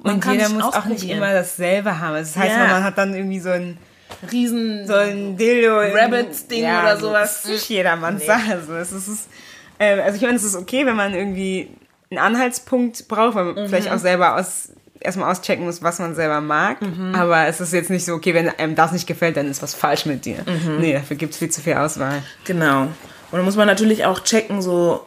[0.00, 2.14] Man Und jeder muss auch nicht immer dasselbe haben.
[2.14, 2.66] Also das heißt, Ja.
[2.68, 3.78] man hat dann irgendwie so ein
[4.32, 7.42] riesen so ein Dildo in- Rabbits-Ding oder sowas.
[7.42, 8.52] Das ist nicht jedermanns Sache.
[8.52, 9.28] Also, es ist,
[9.78, 11.68] ähm, also ich meine, es ist okay, wenn man irgendwie
[12.10, 13.68] einen Anhaltspunkt braucht, weil man Mhm.
[13.68, 16.80] vielleicht auch selber aus, erstmal auschecken muss, was man selber mag.
[16.80, 17.14] Mhm.
[17.14, 19.74] Aber es ist jetzt nicht so, okay, wenn einem das nicht gefällt, dann ist was
[19.74, 20.38] falsch mit dir.
[20.46, 20.78] Mhm.
[20.80, 22.22] Nee, dafür gibt es viel zu viel Auswahl.
[22.44, 22.82] Genau.
[22.82, 22.92] Und
[23.32, 25.04] dann muss man natürlich auch checken, so,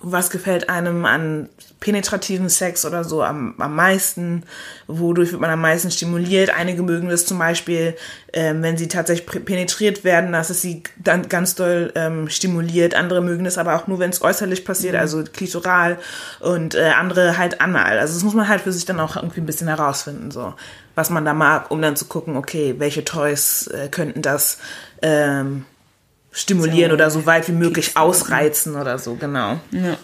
[0.00, 1.48] was gefällt einem an
[1.80, 4.44] penetrativen Sex oder so am, am meisten,
[4.86, 6.50] wodurch wird man am meisten stimuliert.
[6.50, 7.96] Einige mögen das zum Beispiel,
[8.32, 12.94] ähm, wenn sie tatsächlich penetriert werden, dass es sie dann ganz doll ähm, stimuliert.
[12.94, 15.98] Andere mögen es aber auch nur, wenn es äußerlich passiert, also klitoral
[16.38, 17.98] und äh, andere halt anal.
[17.98, 20.54] Also das muss man halt für sich dann auch irgendwie ein bisschen herausfinden, so
[20.94, 24.58] was man da mag, um dann zu gucken, okay, welche Toys äh, könnten das
[25.02, 25.64] ähm,
[26.32, 29.60] stimulieren So, oder so weit wie möglich ausreizen oder so, genau.
[29.70, 29.96] Ja.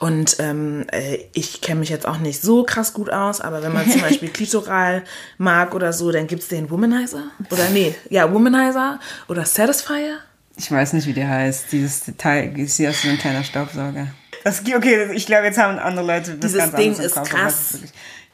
[0.00, 3.72] Und ähm, äh, ich kenne mich jetzt auch nicht so krass gut aus, aber wenn
[3.72, 5.04] man zum Beispiel Klitoral
[5.38, 7.24] mag oder so, dann gibt's den Womanizer.
[7.50, 10.18] Oder nee, ja, Womanizer oder Satisfier.
[10.56, 11.72] Ich weiß nicht, wie der heißt.
[11.72, 14.08] Dieses Detail ist hier so ein kleiner Staubsauger.
[14.44, 17.78] Das, okay, ich glaube, jetzt haben andere Leute das Dieses ganz Ding ist Kopf, krass.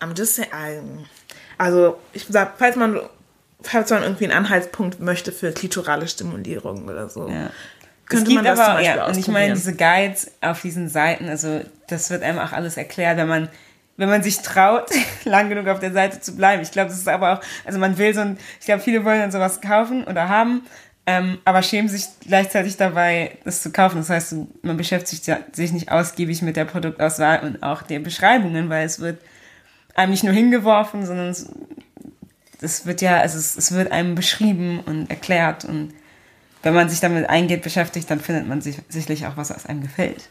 [0.01, 1.07] I'm just saying,
[1.59, 2.99] also ich sag, falls man
[3.63, 7.51] falls man irgendwie einen Anhaltspunkt möchte für klitorale Stimulierung oder so, Ja.
[8.07, 10.63] könnte es gibt man das aber, zum Beispiel ja, und ich meine, diese Guides auf
[10.63, 13.49] diesen Seiten, also das wird einem auch alles erklärt, wenn man,
[13.97, 14.91] wenn man sich traut,
[15.25, 16.63] lang genug auf der Seite zu bleiben.
[16.63, 19.21] Ich glaube, das ist aber auch, also man will so ein, ich glaube, viele wollen
[19.21, 20.63] dann sowas kaufen oder haben,
[21.07, 23.97] ähm, aber schämen sich gleichzeitig dabei, das zu kaufen.
[23.97, 28.85] Das heißt, man beschäftigt sich nicht ausgiebig mit der Produktauswahl und auch den Beschreibungen, weil
[28.87, 29.19] es wird
[29.95, 31.49] einem nicht nur hingeworfen, sondern es
[32.61, 35.93] das wird ja, also es, es wird einem beschrieben und erklärt und
[36.63, 39.81] wenn man sich damit eingeht, beschäftigt, dann findet man sich sicherlich auch was, was einem
[39.83, 40.29] gefällt.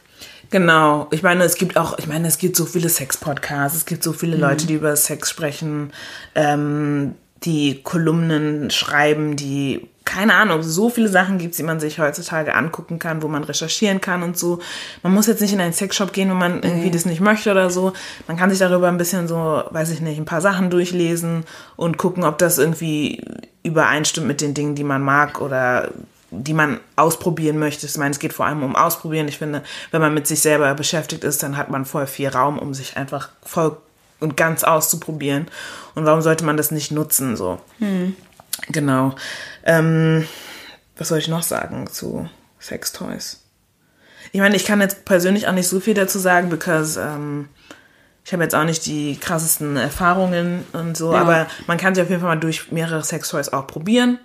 [0.49, 1.07] Genau.
[1.11, 4.13] Ich meine, es gibt auch, ich meine, es gibt so viele Sex-Podcasts, es gibt so
[4.13, 4.41] viele Mhm.
[4.41, 5.91] Leute, die über Sex sprechen,
[6.35, 12.55] ähm, die Kolumnen schreiben, die, keine Ahnung, so viele Sachen gibt die man sich heutzutage
[12.55, 14.59] angucken kann, wo man recherchieren kann und so.
[15.03, 17.69] Man muss jetzt nicht in einen Sexshop gehen, wenn man irgendwie das nicht möchte oder
[17.69, 17.91] so.
[18.25, 21.43] Man kann sich darüber ein bisschen so, weiß ich nicht, ein paar Sachen durchlesen
[21.75, 23.21] und gucken, ob das irgendwie
[23.63, 25.91] übereinstimmt mit den Dingen, die man mag oder
[26.31, 27.85] die man ausprobieren möchte.
[27.85, 29.27] Ich meine, es geht vor allem um Ausprobieren.
[29.27, 32.59] Ich finde, wenn man mit sich selber beschäftigt ist, dann hat man voll viel Raum,
[32.59, 33.77] um sich einfach voll
[34.19, 35.47] und ganz auszuprobieren.
[35.95, 37.35] Und warum sollte man das nicht nutzen?
[37.35, 37.59] So.
[38.69, 39.15] Genau.
[39.67, 40.27] Ähm,
[40.97, 42.27] was soll ich noch sagen zu
[42.59, 43.43] Sextoys?
[44.31, 47.49] Ich meine, ich kann jetzt persönlich auch nicht so viel dazu sagen, because ähm,
[48.25, 51.21] ich habe jetzt auch nicht die krassesten Erfahrungen und so, Ja.
[51.21, 54.19] aber man kann sich auf jeden Fall mal durch mehrere Sextoys auch probieren.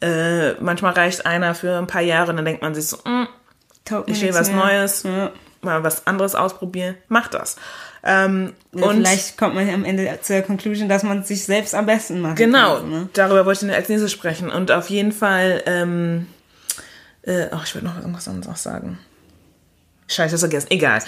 [0.00, 3.26] Äh, manchmal reicht einer für ein paar Jahre und dann denkt man sich so, mm,
[4.06, 4.56] ich will was mehr.
[4.56, 5.30] Neues, Ja.
[5.64, 7.56] Mal was anderes ausprobieren, mach das.
[8.02, 11.86] Ähm, Ja, und vielleicht kommt man am Ende zur Conclusion, dass man sich selbst am
[11.86, 12.36] besten macht.
[12.36, 13.08] Genau, Ne?
[13.14, 14.50] darüber wollte ich als nächstes sprechen.
[14.50, 16.26] Und auf jeden Fall, ähm,
[17.22, 18.98] äh, oh, ich würde noch was anderes noch sagen.
[20.08, 20.66] Scheiße, das vergessen.
[20.70, 21.00] Egal.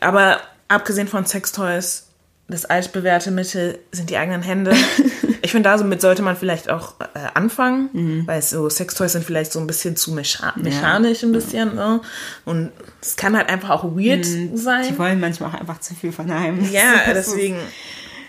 [0.00, 2.06] Aber abgesehen von Sextoys,
[2.48, 4.74] das altbewährte Mittel sind die eigenen Hände.
[5.48, 8.26] ich finde, damit sollte man vielleicht auch äh, anfangen, Mhm.
[8.26, 11.74] weil so Sextoys sind vielleicht so ein bisschen zu mecha mechanisch ein bisschen.
[11.74, 12.00] Ne?
[12.44, 14.82] Und es kann halt einfach auch weird sein.
[14.84, 14.88] Mhm.
[14.88, 16.70] Die wollen manchmal auch einfach zu viel von einem.
[16.70, 17.56] Ja, deswegen.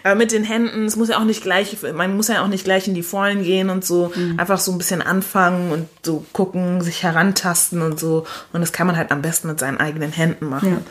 [0.01, 2.63] Aber mit den Händen, es muss ja auch nicht gleich, man muss ja auch nicht
[2.63, 4.13] gleich in die Vollen gehen und so.
[4.15, 4.39] Mhm.
[4.39, 8.25] Einfach so ein bisschen anfangen und so gucken, sich herantasten und so.
[8.53, 10.85] Und das kann man halt am besten mit seinen eigenen Händen machen.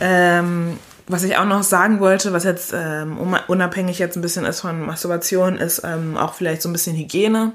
[0.00, 4.60] Ähm, was ich auch noch sagen wollte, was jetzt ähm, unabhängig jetzt ein bisschen ist
[4.60, 7.52] von Masturbation, ist ähm, auch vielleicht so ein bisschen Hygiene.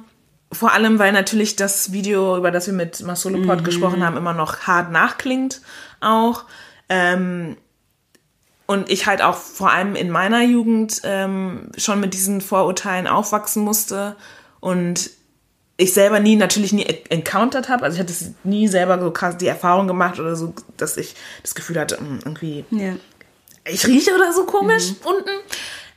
[0.54, 4.62] Vor allem, weil natürlich das Video, über das wir mit Masolopod gesprochen haben, immer noch
[4.62, 5.62] hart nachklingt
[6.02, 6.46] auch.
[6.90, 7.58] Ähm,
[8.66, 13.64] und ich halt auch vor allem in meiner Jugend ähm, schon mit diesen Vorurteilen aufwachsen
[13.64, 14.16] musste
[14.62, 15.10] und
[15.76, 17.84] ich selber nie natürlich nie encountered habe.
[17.84, 21.56] Also ich hatte nie selber so krass die Erfahrung gemacht oder so, dass ich das
[21.56, 22.94] Gefühl hatte, mm, irgendwie Ja.
[23.66, 25.30] Ich rieche oder so komisch unten.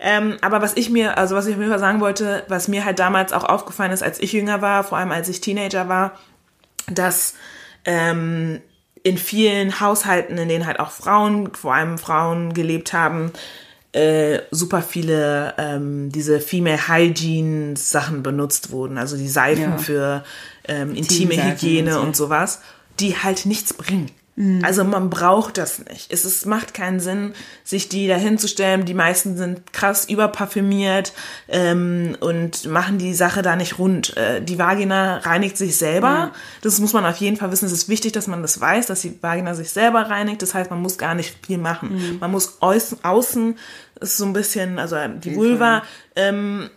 [0.00, 3.33] Ähm, aber was ich mir, also was ich Fall sagen wollte, was mir halt damals
[3.33, 6.18] auch aufgefallen ist, als ich jünger war, vor allem als ich Teenager war,
[6.90, 7.35] dass
[7.87, 8.61] ähm,
[9.03, 13.33] in vielen Haushalten, in denen halt auch Frauen, vor allem Frauen gelebt haben,
[13.92, 19.79] äh, super viele ähm, diese Female Hygiene Sachen benutzt wurden, also die Seifen Ja.
[19.79, 20.24] für
[20.66, 22.00] ähm, intime Hygiene und so.
[22.00, 22.61] und sowas,
[22.98, 24.11] die halt nichts bringen.
[24.62, 26.12] Also man braucht das nicht.
[26.12, 28.85] Es ist, macht keinen Sinn, sich die da hinzustellen.
[28.85, 31.12] Die meisten sind krass überparfümiert
[31.47, 34.16] ähm, und machen die Sache da nicht rund.
[34.16, 36.33] Äh, die Vagina reinigt sich selber.
[36.62, 37.66] Das muss man auf jeden Fall wissen.
[37.66, 40.42] Es ist wichtig, dass man das weiß, dass die Vagina sich selber reinigt.
[40.42, 42.18] Das heißt, man muss gar nicht viel machen.
[42.18, 43.57] Man muss außen, außen
[44.01, 45.85] ist so ein bisschen, also die Vulva
[46.16, 46.70] ähm,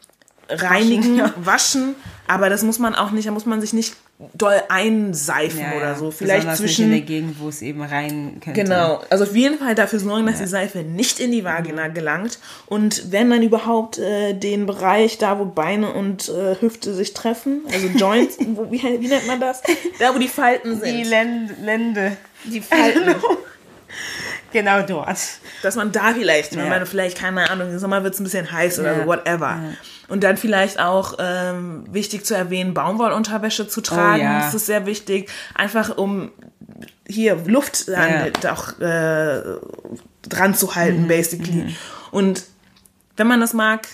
[0.49, 1.33] reinigen, ja.
[1.37, 1.95] waschen,
[2.27, 3.95] aber das muss man auch nicht, da muss man sich nicht
[4.33, 5.95] doll einseifen Ja, oder ja.
[5.95, 6.09] so.
[6.09, 8.63] Vielleicht zwischen in der Gegend, wo es eben rein könnte.
[8.63, 12.39] Genau, also auf jeden Fall dafür sorgen, dass die Seife nicht in die Vagina gelangt
[12.65, 17.61] und wenn dann überhaupt äh, den Bereich, da wo Beine und äh, Hüfte sich treffen,
[17.71, 19.61] also Joints, wo, wie, wie nennt man das?
[19.99, 21.09] Da wo die Falten Die sind.
[21.09, 22.17] Lend Lände.
[22.45, 23.15] Die Falten.
[24.57, 25.17] Genau dort.
[25.61, 26.69] Dass man da vielleicht, wenn Ja.
[26.69, 28.99] man vielleicht, keine Ahnung, im Sommer wird es ein bisschen heiß oder Ja.
[29.01, 29.59] so, whatever.
[30.07, 34.21] Und dann vielleicht auch ähm, wichtig zu erwähnen, Baumwollunterwäsche zu tragen.
[34.21, 34.39] Oh ja.
[34.39, 35.29] Das ist sehr wichtig.
[35.53, 36.31] Einfach um
[37.07, 39.41] hier Luft an, auch äh,
[40.27, 41.07] dran zu halten, Mhm.
[41.07, 41.75] basically.
[42.11, 42.43] Und
[43.15, 43.87] wenn man das mag,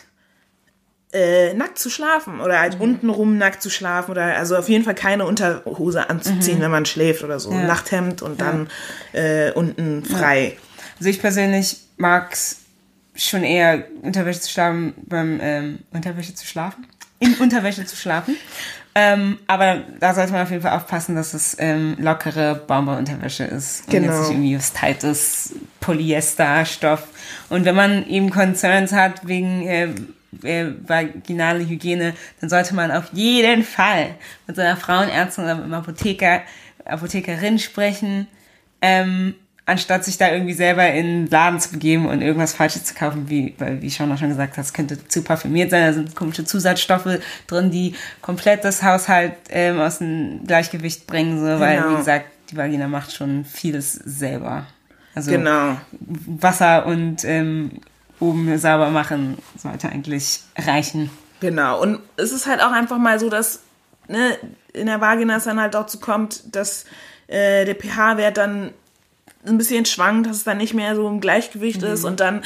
[1.13, 2.59] äh, nackt zu schlafen oder Mhm.
[2.59, 6.85] halt untenrum nackt zu schlafen oder also auf jeden Fall keine Unterhose anzuziehen, wenn man
[6.85, 7.51] schläft oder so.
[7.51, 7.59] Mhm.
[7.61, 7.67] Ja.
[7.67, 8.67] Nachthemd und dann
[9.13, 10.57] äh, unten frei.
[10.97, 12.57] Also ich persönlich mag es
[13.15, 16.87] schon eher Unterwäsche zu schlafen, beim ähm, Unterwäsche zu schlafen,
[17.19, 18.35] in Unterwäsche zu schlafen.
[18.95, 23.85] Ähm, aber da sollte man auf jeden Fall aufpassen, dass es ähm, lockere Baumwollunterwäsche ist
[23.85, 24.07] und Genau.
[24.11, 27.07] jetzt nicht irgendwie was tightes Polyesterstoff.
[27.49, 29.89] Und wenn man eben Concerns hat wegen äh,
[30.43, 34.15] äh, vaginale Hygiene, dann sollte man auf jeden Fall
[34.47, 36.41] mit seiner Frauenärztin oder mit einem Apotheker,
[36.85, 38.27] Apothekerin sprechen,
[38.81, 42.93] ähm, anstatt sich da irgendwie selber in den Laden zu begeben und irgendwas Falsches zu
[42.95, 45.93] kaufen, wie, weil, wie Sean auch schon gesagt hat, es könnte zu parfümiert sein, da
[45.93, 47.07] sind komische Zusatzstoffe
[47.47, 51.93] drin, die komplett das Haushalt ähm, aus dem Gleichgewicht bringen, so, weil, Genau.
[51.93, 54.65] wie gesagt, die Vagina macht schon vieles selber.
[55.15, 55.77] Also Genau.
[56.01, 57.71] Wasser und ähm,
[58.23, 61.09] oben sauber machen sollte eigentlich reichen.
[61.39, 61.81] Genau.
[61.81, 63.59] Und es ist halt auch einfach mal so, dass
[64.07, 64.37] ne,
[64.73, 66.85] in der Vagina es dann halt dazu kommt, dass
[67.27, 68.71] äh, der pH-Wert dann
[69.45, 71.87] ein bisschen schwankt, dass es dann nicht mehr so im Gleichgewicht mhm.
[71.87, 72.43] ist und dann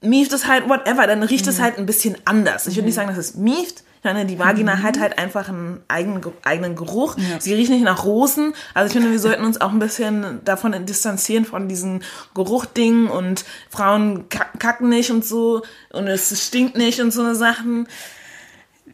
[0.00, 1.50] mieft es halt whatever, dann riecht mhm.
[1.50, 2.66] es halt ein bisschen anders.
[2.66, 2.96] Ich würde nicht mhm.
[2.96, 4.82] sagen, dass es mieft, meine, die Vagina mhm.
[4.82, 7.16] hat halt einfach einen eigenen, eigenen Geruch.
[7.16, 7.40] Ja.
[7.40, 8.54] Sie riecht nicht nach Rosen.
[8.74, 12.02] Also ich finde, wir sollten uns auch ein bisschen davon distanzieren von diesen
[12.34, 15.62] Geruchdingen und Frauen kacken nicht und so
[15.92, 17.88] und es stinkt nicht und so eine Sachen.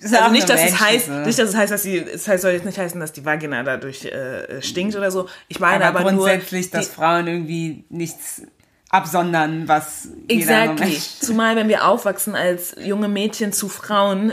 [0.02, 2.64] Also nicht, dass es heißt, nicht, dass es heißt, dass die, es heißt, soll jetzt
[2.64, 5.28] nicht heißen, dass die Vagina dadurch äh, stinkt oder so.
[5.48, 8.42] Ich meine aber, aber grundsätzlich, nur, dass Frauen irgendwie nichts
[8.88, 10.98] absondern, was exactly.
[11.20, 14.32] Zumal wenn wir aufwachsen als junge Mädchen zu Frauen,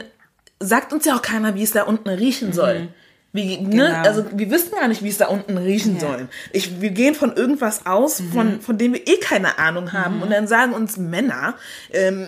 [0.60, 2.80] sagt uns ja auch keiner, wie es da unten riechen soll.
[2.80, 2.88] Mhm.
[3.34, 3.88] Wie, ne?
[3.88, 4.02] Genau.
[4.02, 6.02] Also wir wissen gar nicht, wie es da unten riechen ja.
[6.02, 6.28] soll.
[6.54, 8.32] Ich, wir gehen von irgendwas aus, mhm.
[8.32, 10.18] von, von dem wir eh keine Ahnung haben.
[10.18, 10.22] Mhm.
[10.24, 11.56] Und dann sagen uns Männer,
[11.92, 12.28] ähm,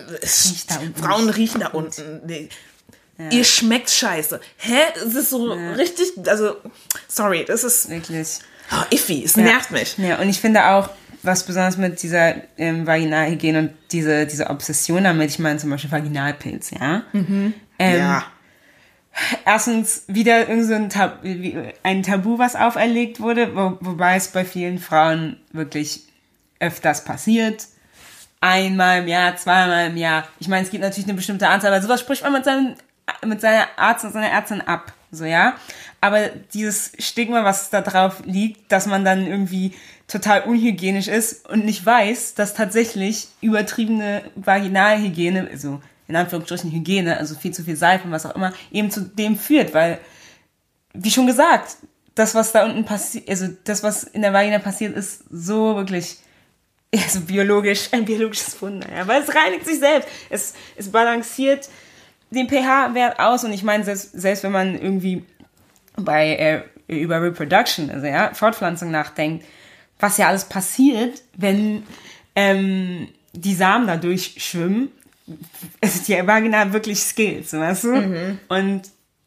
[0.94, 2.20] Frauen riechen da unten.
[2.26, 2.48] Nee.
[3.18, 3.30] Ja.
[3.30, 4.40] Ihr schmeckt scheiße.
[4.56, 4.78] Hä?
[5.04, 5.72] Es ist so ja.
[5.72, 6.56] richtig, also,
[7.08, 8.38] sorry, das ist wirklich
[8.72, 9.24] oh, iffy.
[9.24, 9.98] Es nervt mich.
[9.98, 10.88] Ja, und ich finde auch,
[11.22, 15.90] was besonders mit dieser ähm, Vaginalhygiene und diese, diese Obsession damit, ich meine zum Beispiel
[15.90, 17.02] Vaginalpilz, ja.
[17.12, 17.52] Mhm.
[17.80, 18.24] Ähm, ja.
[19.44, 21.24] Erstens wieder irgend so ein, Tab
[21.82, 26.02] ein Tabu, was auferlegt wurde, wo, wobei es bei vielen Frauen wirklich
[26.60, 27.66] öfters passiert.
[28.40, 30.28] Einmal im Jahr, zweimal im Jahr.
[30.38, 32.74] Ich meine, es gibt natürlich eine bestimmte Anzahl, aber sowas spricht man mit, seinem,
[33.24, 34.92] mit seiner Arzt und seiner Ärztin ab.
[35.10, 35.54] So, ja.
[36.00, 39.74] Aber dieses Stigma, was da drauf liegt, dass man dann irgendwie
[40.06, 47.34] total unhygienisch ist und nicht weiß, dass tatsächlich übertriebene Vaginalhygiene, also in Anführungsstrichen Hygiene, also
[47.34, 49.98] viel zu viel Seife und was auch immer, eben zu dem führt, weil,
[50.92, 51.76] wie schon gesagt,
[52.14, 56.18] das, was da unten passiert, also das, was in der Vagina passiert, ist so wirklich,
[56.94, 61.68] also biologisch, ein biologisches Wunder, ja, weil es reinigt sich selbst, es, es balanciert
[62.30, 65.24] den pH-Wert aus und ich meine, selbst, selbst wenn man irgendwie
[65.96, 69.44] bei, äh, über Reproduction, also ja, Fortpflanzung nachdenkt,
[70.00, 71.84] was ja alles passiert, wenn
[72.34, 74.90] ähm, die Samen da durchschwimmen
[75.80, 77.88] es ist ja Vagina wirklich Skills, weißt du?
[77.88, 78.38] Mhm.
[78.48, 78.82] Und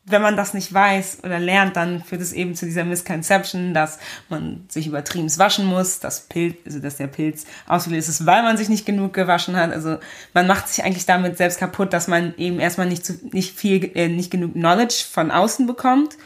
[0.05, 3.99] wenn man das nicht weiß oder lernt, dann führt es eben zu dieser Misconception, dass
[4.27, 8.57] man sich übertrieben waschen muss, dass Pilz, also dass der Pilz ausgelöst ist, weil man
[8.57, 9.71] sich nicht genug gewaschen hat.
[9.71, 9.99] Also
[10.33, 13.91] man macht sich eigentlich damit selbst kaputt, dass man eben erstmal nicht zu, nicht viel,
[13.95, 16.17] äh, nicht genug Knowledge von außen bekommt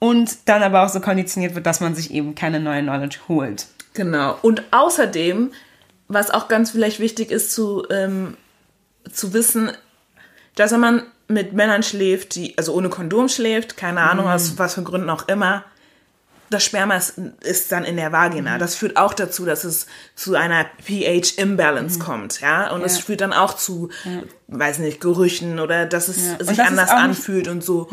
[0.00, 3.68] und dann aber auch so konditioniert wird, dass man sich eben keine neue Knowledge holt.
[3.94, 4.38] Genau.
[4.42, 5.52] Und außerdem,
[6.08, 8.36] was auch ganz vielleicht wichtig ist zu ähm,
[9.12, 9.70] zu wissen,
[10.54, 14.32] dass wenn man mit Männern schläft, die, also ohne Kondom schläft, keine Ahnung, mhm.
[14.32, 15.64] aus was für Gründen auch immer,
[16.50, 18.56] das Sperma ist, ist dann in der Vagina.
[18.56, 18.58] Mhm.
[18.58, 19.86] Das führt auch dazu, dass es
[20.16, 22.02] zu einer pH-Imbalance mhm.
[22.02, 22.72] kommt, ja.
[22.72, 24.22] Und es führt dann auch zu, ja.
[24.48, 26.44] weiß nicht, Gerüchen oder dass es ja.
[26.44, 27.88] sich das anders anfühlt und so.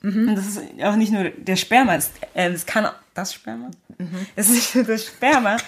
[0.00, 0.30] Mhm.
[0.30, 3.70] Und das ist auch nicht nur der Sperma, es, äh, kann das Sperma?
[3.98, 4.26] Mhm.
[4.34, 5.58] Es ist nicht nur das Sperma,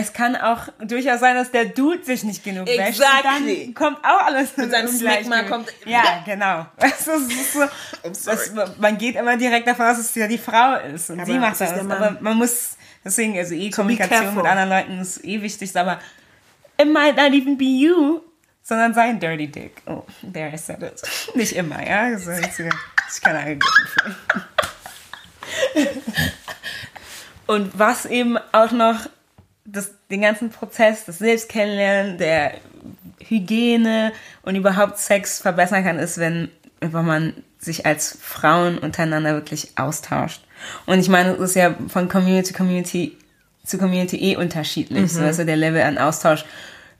[0.00, 3.00] es kann auch durchaus sein, dass der Dude sich nicht genug exactly.
[3.00, 3.66] wäscht.
[3.66, 5.74] dann kommt auch alles Und sein Smegma kommt.
[5.84, 6.66] Ja, genau.
[6.78, 7.64] Das ist so,
[8.04, 11.26] das, man geht immer direkt davon aus, dass es ja die Frau ist und aber
[11.26, 11.72] sie macht das.
[11.72, 15.98] Aber man muss, deswegen, also eh Kommunikation mit anderen Leuten ist eh wichtig, aber
[16.80, 18.20] it might not even be you,
[18.62, 19.82] sondern sein Dirty Dick.
[19.86, 21.02] Oh, there I said it.
[21.34, 22.02] Nicht immer, ja?
[22.02, 24.16] Also, ich kann angegriffen
[27.46, 29.08] Und was eben auch noch
[29.72, 32.54] das, den ganzen Prozess, das Selbstkennenlernen, der
[33.20, 36.48] Hygiene und überhaupt Sex verbessern kann, ist, wenn,
[36.80, 40.42] wenn man sich als Frauen untereinander wirklich austauscht.
[40.86, 43.16] Und ich meine, es ist ja von Community zu Community
[43.64, 45.02] zu Community eh unterschiedlich.
[45.02, 45.08] Mhm.
[45.08, 46.44] So, also der Level an Austausch,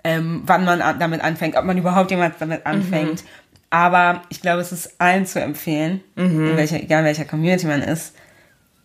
[0.05, 3.23] ähm, wann man damit anfängt, ob man überhaupt jemand damit anfängt.
[3.23, 3.29] Mhm.
[3.71, 6.51] Aber ich glaube, es ist allen zu empfehlen, mhm.
[6.51, 8.15] in welcher, egal welcher Community man ist,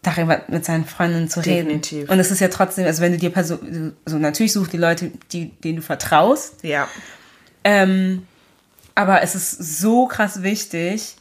[0.03, 1.99] darüber mit seinen Freundinnen zu Definitiv.
[1.99, 2.09] reden.
[2.09, 5.11] Und es ist ja trotzdem, also wenn du dir Person, also natürlich such die Leute,
[5.31, 6.63] die, denen du vertraust.
[6.63, 6.87] Ja.
[7.63, 8.27] Ähm,
[8.95, 11.15] aber es ist so krass wichtig,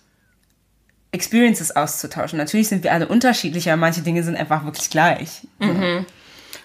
[1.12, 2.38] Experiences auszutauschen.
[2.38, 5.46] Natürlich sind wir alle unterschiedlich, aber manche Dinge sind einfach wirklich gleich.
[5.58, 6.06] Mhm.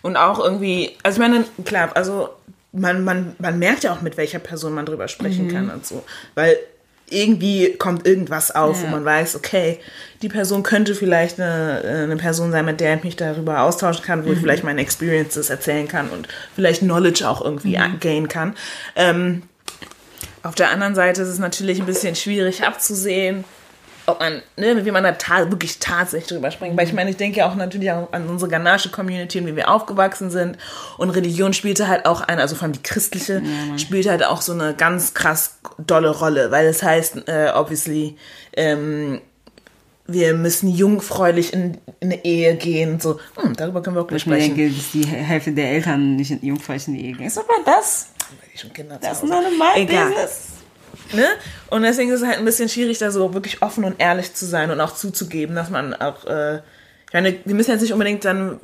[0.02, 2.30] Und auch irgendwie, also ich meine, klar, also
[2.72, 5.52] man, man, man merkt ja auch, mit welcher Person man drüber sprechen mhm.
[5.52, 6.04] kann und so.
[6.36, 6.58] Weil
[7.10, 8.88] irgendwie kommt irgendwas auf, ja.
[8.88, 9.80] wo man weiß, okay,
[10.22, 14.24] die Person könnte vielleicht eine, eine Person sein, mit der ich mich darüber austauschen kann,
[14.26, 14.36] wo mhm.
[14.36, 18.00] ich vielleicht meine Experiences erzählen kann und vielleicht Knowledge auch irgendwie mhm.
[18.00, 18.56] gain kann.
[18.96, 19.44] Ähm,
[20.44, 23.44] auf der anderen Seite ist es natürlich ein bisschen schwierig abzusehen,
[24.08, 26.74] ob man, ne, wie man da ta wirklich tatsächlich drüber sprechen.
[26.74, 26.78] Mhm.
[26.78, 29.70] Weil ich meine, ich denke auch natürlich auch an unsere ghanaische Community und wie wir
[29.70, 30.58] aufgewachsen sind.
[30.98, 34.42] Und Religion spielte halt auch eine, also vor allem die christliche, ja, spielte halt auch
[34.42, 36.52] so eine ganz krass dolle Rolle.
[36.52, 38.18] Weil es das heißt, äh, obviously,
[38.56, 39.20] ähm,
[40.08, 43.02] wir müssen jungfräulich in, in eine Ehe gehen.
[43.02, 44.52] So, hm, darüber können wir auch gleich sprechen.
[44.52, 47.28] Ich denke, dass die Hälfte der Eltern nicht in jungfräulich in die Ehe gehen.
[47.28, 48.08] Ist aber das?
[49.02, 50.57] Das ist normal Business.
[51.14, 51.26] Ne?
[51.70, 54.46] Und deswegen ist es halt ein bisschen schwierig, da so wirklich offen und ehrlich zu
[54.46, 58.26] sein und auch zuzugeben, dass man auch, äh, ich meine, wir müssen jetzt nicht unbedingt
[58.26, 58.60] dann,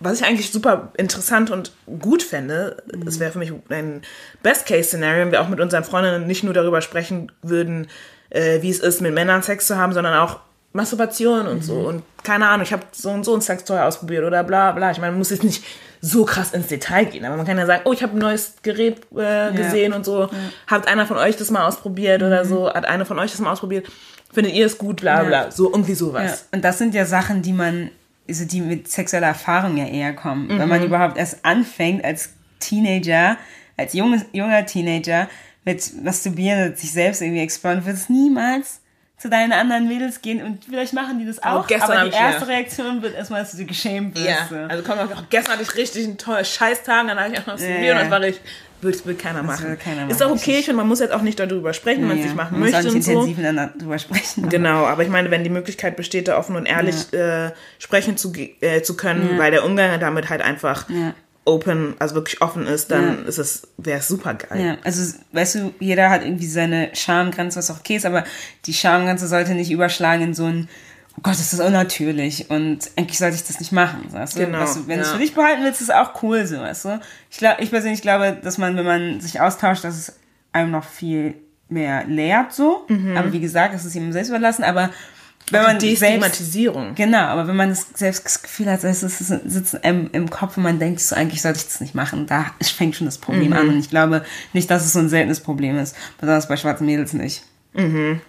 [0.00, 3.04] was ich eigentlich super interessant und gut fände, mhm.
[3.04, 4.02] das wäre für mich ein
[4.42, 7.88] Best-Case-Szenario, wenn wir auch mit unseren Freundinnen nicht nur darüber sprechen würden,
[8.30, 10.40] äh, wie es ist, mit Männern Sex zu haben, sondern auch
[10.72, 11.62] Masturbation und mhm.
[11.62, 11.74] so.
[11.80, 14.90] Und keine Ahnung, ich habe so und so ein Sextoy ausprobiert oder bla bla.
[14.90, 15.64] Ich meine, man muss jetzt nicht
[16.00, 18.54] so krass ins Detail gehen, aber man kann ja sagen, oh, ich habe ein neues
[18.62, 19.96] Gerät äh, gesehen ja.
[19.96, 20.22] und so.
[20.22, 20.30] Ja.
[20.66, 22.26] Habt einer von euch das mal ausprobiert mhm.
[22.26, 22.72] oder so?
[22.72, 23.88] Hat einer von euch das mal ausprobiert?
[24.32, 25.02] Findet ihr es gut?
[25.02, 25.44] Bla bla.
[25.44, 25.50] Ja.
[25.50, 26.48] So irgendwie sowas.
[26.52, 27.90] Und das sind ja Sachen, die man,
[28.28, 30.48] also die mit sexueller Erfahrung ja eher kommen.
[30.48, 30.58] Mhm.
[30.58, 33.36] Wenn man überhaupt erst anfängt als Teenager,
[33.76, 35.28] als junges, junger Teenager
[35.64, 38.81] mit Masturbieren, sich selbst irgendwie exploren, wird es niemals
[39.22, 41.64] zu deinen anderen Mädels gehen und vielleicht machen die das auch.
[41.70, 42.56] Oh, aber die erste ja.
[42.56, 44.50] Reaktion wird erstmal, dass du geschämt wirst.
[44.50, 47.46] Ja, also komm, auch, gestern hatte ich richtig einen tollen Scheißtag, dann habe ich auch
[47.46, 47.92] noch ja, ja.
[47.92, 48.40] und das war ich
[48.80, 49.46] will, will keiner.
[49.46, 50.10] Will keiner machen.
[50.10, 52.24] Ist auch okay, ich finde, man muss jetzt auch nicht darüber sprechen, wenn man es
[52.24, 52.78] nicht machen man möchte.
[52.78, 53.68] Man nicht intensiv so.
[53.78, 54.48] darüber sprechen.
[54.48, 58.32] Genau, aber ich meine, wenn die Möglichkeit besteht, da offen und ehrlich äh, sprechen zu,
[58.60, 60.88] äh, zu können, weil der Umgang damit halt einfach
[61.44, 63.28] open, also wirklich offen ist, dann ja.
[63.28, 64.64] ist es, wäre es super geil.
[64.64, 68.24] Ja, also weißt du, jeder hat irgendwie seine Schamgrenze, was auch okay ist, aber
[68.66, 70.68] die Schamgrenze sollte nicht überschlagen in so ein,
[71.16, 74.46] oh Gott, das ist unnatürlich und eigentlich sollte ich das nicht machen, weißt du?
[74.46, 75.02] Genau, weißt du wenn ja.
[75.02, 77.00] du es für dich behalten willst, ist es auch cool so, weißt du?
[77.30, 80.14] Ich, glaub, ich persönlich glaube, dass man, wenn man sich austauscht, dass es
[80.52, 81.34] einem noch viel
[81.68, 83.16] mehr lehrt so, mhm.
[83.16, 84.90] aber wie gesagt, das ist ihm selbst überlassen, aber
[85.50, 86.84] wenn man Destigmatisierung.
[86.84, 90.56] Selbst, genau, aber wenn man das selbst das Gefühl hat, es sitzt im, im Kopf
[90.56, 93.48] und man denkt so, eigentlich sollte ich das nicht machen, da fängt schon das Problem
[93.48, 93.56] mhm.
[93.56, 93.68] an.
[93.68, 97.12] Und ich glaube nicht, dass es so ein seltenes Problem ist, besonders bei schwarzen Mädels
[97.12, 97.42] nicht.
[97.74, 98.20] Mhm.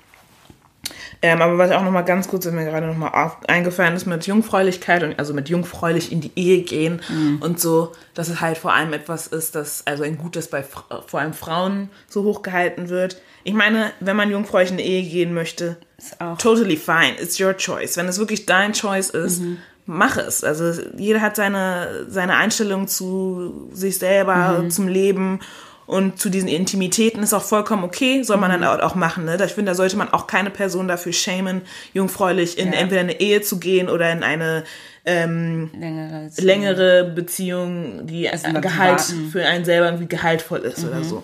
[1.22, 4.06] Ähm, aber was auch noch mal ganz kurz, ist mir gerade noch mal eingefallen ist
[4.06, 7.38] mit Jungfräulichkeit und also mit jungfräulich in die Ehe gehen mhm.
[7.42, 11.20] und so, dass es halt vor allem etwas ist, das also ein Gutes bei vor
[11.22, 13.22] allem Frauen so hochgehalten wird.
[13.44, 15.78] Ich meine, wenn man jungfräulich in die Ehe gehen möchte,
[16.38, 17.20] totally fine.
[17.22, 17.98] It's your choice.
[17.98, 19.58] Wenn es wirklich dein Choice ist, mhm.
[19.86, 20.44] mach es.
[20.44, 24.70] Also jeder hat seine, seine Einstellung zu sich selber, mhm.
[24.70, 25.40] zum Leben
[25.86, 28.82] und zu diesen Intimitäten ist auch vollkommen okay, soll man dann mhm.
[28.82, 29.26] auch machen.
[29.26, 29.38] Ne?
[29.44, 31.62] Ich finde, da sollte man auch keine Person dafür schämen,
[31.94, 32.80] jungfräulich in ja.
[32.80, 34.64] entweder eine Ehe zu gehen oder in eine
[35.06, 39.02] ähm, längere, längere Beziehung, die also Gehalt
[39.34, 40.90] für einen selber irgendwie gehaltvoll ist mhm.
[40.90, 41.24] oder so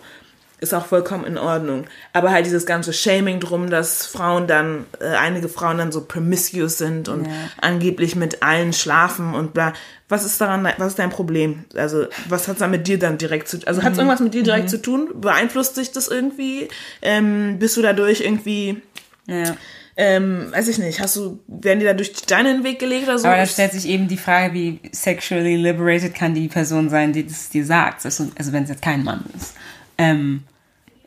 [0.61, 1.85] ist auch vollkommen in Ordnung.
[2.13, 6.77] Aber halt dieses ganze Shaming drum, dass Frauen dann, äh, einige Frauen dann so promiscuous
[6.77, 7.31] sind und ja.
[7.61, 9.73] angeblich mit allen schlafen und bla.
[10.09, 11.65] Was ist daran, was ist dein Problem?
[11.75, 13.67] Also, was hat's dann mit dir dann direkt zu tun?
[13.67, 13.85] Also, mhm.
[13.85, 14.69] hat's irgendwas mit dir direkt mhm.
[14.69, 15.09] zu tun?
[15.15, 16.67] Beeinflusst sich das irgendwie?
[17.01, 18.81] Ähm, bist du dadurch irgendwie,
[19.27, 19.55] ja.
[19.95, 23.27] ähm, weiß ich nicht, hast du, werden die dadurch deinen Weg gelegt oder so?
[23.27, 27.25] Aber da stellt sich eben die Frage, wie sexually liberated kann die Person sein, die
[27.25, 28.03] das dir sagt?
[28.03, 29.53] Also, also wenn es jetzt kein Mann ist.
[29.99, 30.43] Ähm,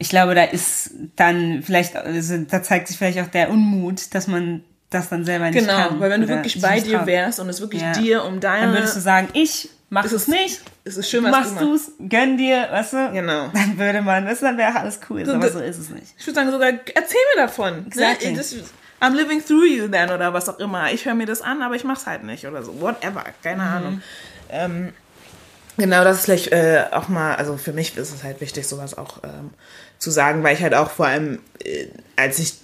[0.03, 4.27] ich glaube, da ist dann vielleicht, also da zeigt sich vielleicht auch der Unmut, dass
[4.27, 5.89] man das dann selber nicht genau, kann.
[5.91, 7.07] Genau, weil wenn du wirklich bei dir traut.
[7.07, 7.93] wärst und es wirklich ja.
[7.93, 8.67] dir um deine...
[8.67, 10.61] Dann würdest du sagen, ich mach es nicht.
[10.83, 11.93] Es ist schön, was machst du machst.
[12.09, 13.13] gönn dir, weißt du?
[13.13, 13.49] Genau.
[13.55, 16.15] Dann würde man, das dann wäre alles cool, so, aber so ist es nicht.
[16.19, 17.75] Ich würde sagen sogar, erzähl mir davon.
[17.83, 17.87] Ne?
[17.87, 18.33] Exactly.
[18.33, 18.39] Ne?
[18.39, 18.57] Das,
[19.01, 20.93] I'm living through you then oder was auch immer.
[20.93, 22.81] Ich höre mir das an, aber ich mach's halt nicht oder so.
[22.81, 23.69] Whatever, keine mhm.
[23.69, 24.03] Ahnung.
[24.51, 24.93] Ähm,
[25.79, 28.97] Genau, das ist vielleicht äh, auch mal, also für mich ist es halt wichtig, sowas
[28.97, 29.51] auch ähm,
[30.03, 31.87] zu sagen, weil ich halt auch vor allem, äh,
[32.17, 32.55] als ich,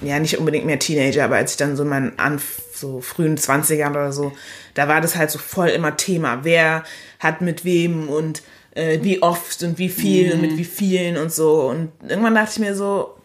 [0.00, 3.36] ja nicht unbedingt mehr Teenager, aber als ich dann so in meinen Anf so frühen
[3.36, 4.32] 20ern oder so,
[4.74, 6.44] da war das halt so voll immer Thema.
[6.44, 6.84] Wer
[7.18, 8.42] hat mit wem und
[8.76, 10.32] äh, wie oft und wie viel mhm.
[10.34, 10.58] und mit mhm.
[10.58, 11.62] wie vielen und so.
[11.62, 13.16] Und irgendwann dachte ich mir so,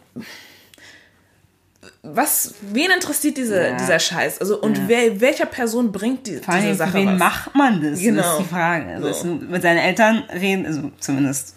[2.02, 3.76] was, wen interessiert diese, ja.
[3.76, 4.40] dieser Scheiß?
[4.40, 4.84] Also, und ja.
[4.88, 7.18] wer, welcher Person bringt die, Vor diese Sache wen was?
[7.18, 8.00] macht man das?
[8.00, 8.22] Genau.
[8.22, 8.94] Das ist die Frage.
[8.96, 9.26] Also, so.
[9.28, 11.54] mit seinen Eltern reden, also zumindest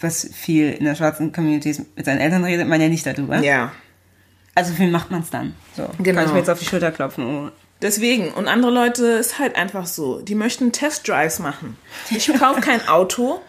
[0.00, 3.38] was viel in der schwarzen Community mit seinen Eltern redet man ja nicht darüber.
[3.38, 3.72] Ja.
[4.54, 5.54] Also, wen macht man es dann?
[5.76, 6.18] So, genau.
[6.18, 7.24] kann ich mir jetzt auf die Schulter klopfen.
[7.24, 7.50] Oh.
[7.82, 11.76] Deswegen, und andere Leute ist halt einfach so, die möchten Testdrives machen.
[12.10, 13.40] Ich kaufe kein Auto,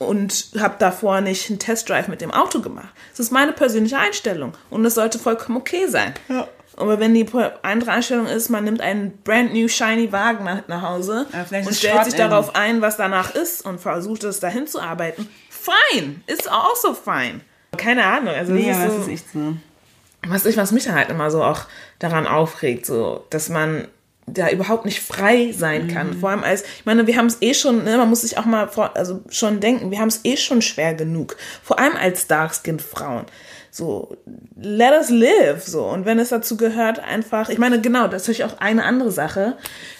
[0.00, 2.88] und habe davor nicht einen Testdrive mit dem Auto gemacht.
[3.10, 6.14] Das ist meine persönliche Einstellung und das sollte vollkommen okay sein.
[6.28, 6.48] Ja.
[6.76, 7.26] Aber wenn die
[7.60, 12.06] andere Einstellung ist, man nimmt einen brand new shiny Wagen nach, nach Hause und stellt
[12.06, 15.28] sich darauf ein, was danach ist und versucht es dahin zu arbeiten,
[15.60, 17.40] fine, ist auch so fine.
[17.76, 18.34] Keine Ahnung.
[18.34, 19.56] Also nee, das ist, so, ist echt so.
[20.26, 21.66] was ich, was mich halt immer so auch
[21.98, 23.88] daran aufregt, so, dass man
[24.26, 26.10] da überhaupt nicht frei sein kann.
[26.10, 26.20] Mhm.
[26.20, 28.44] Vor allem als, ich meine, wir haben es eh schon, ne, man muss sich auch
[28.44, 31.36] mal vor, also schon denken, wir haben es eh schon schwer genug.
[31.62, 33.26] Vor allem als Dark-Skinned-Frauen.
[33.70, 34.16] So,
[34.56, 35.84] let us live, so.
[35.84, 39.12] Und wenn es dazu gehört, einfach, ich meine, genau, das ist natürlich auch eine andere
[39.12, 39.56] Sache,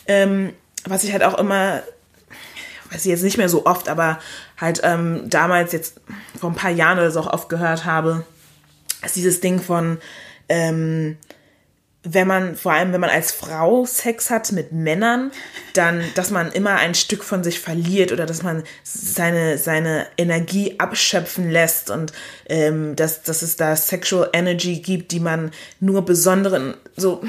[0.06, 0.52] ähm,
[0.84, 1.82] was ich halt auch immer,
[2.90, 4.18] weiß ich jetzt nicht mehr so oft, aber
[4.58, 6.00] halt ähm, damals jetzt
[6.38, 8.24] vor ein paar Jahren oder so auch oft gehört habe,
[9.04, 9.98] ist dieses Ding von,
[10.48, 11.16] ähm,
[12.02, 15.32] wenn man, vor allem wenn man als Frau Sex hat mit Männern,
[15.74, 20.76] dann, dass man immer ein Stück von sich verliert oder dass man seine, seine Energie
[20.78, 22.12] abschöpfen lässt und
[22.48, 27.22] ähm, dass, dass es da Sexual Energy gibt, die man nur besonderen, so,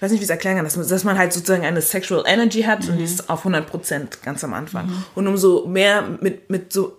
[0.00, 1.82] ich weiß nicht, wie ich es erklären kann, dass man, dass man halt sozusagen eine
[1.82, 4.90] Sexual Energy hat und die ist auf 100 Prozent ganz am Anfang.
[5.14, 6.96] Und umso mehr mit, mit so,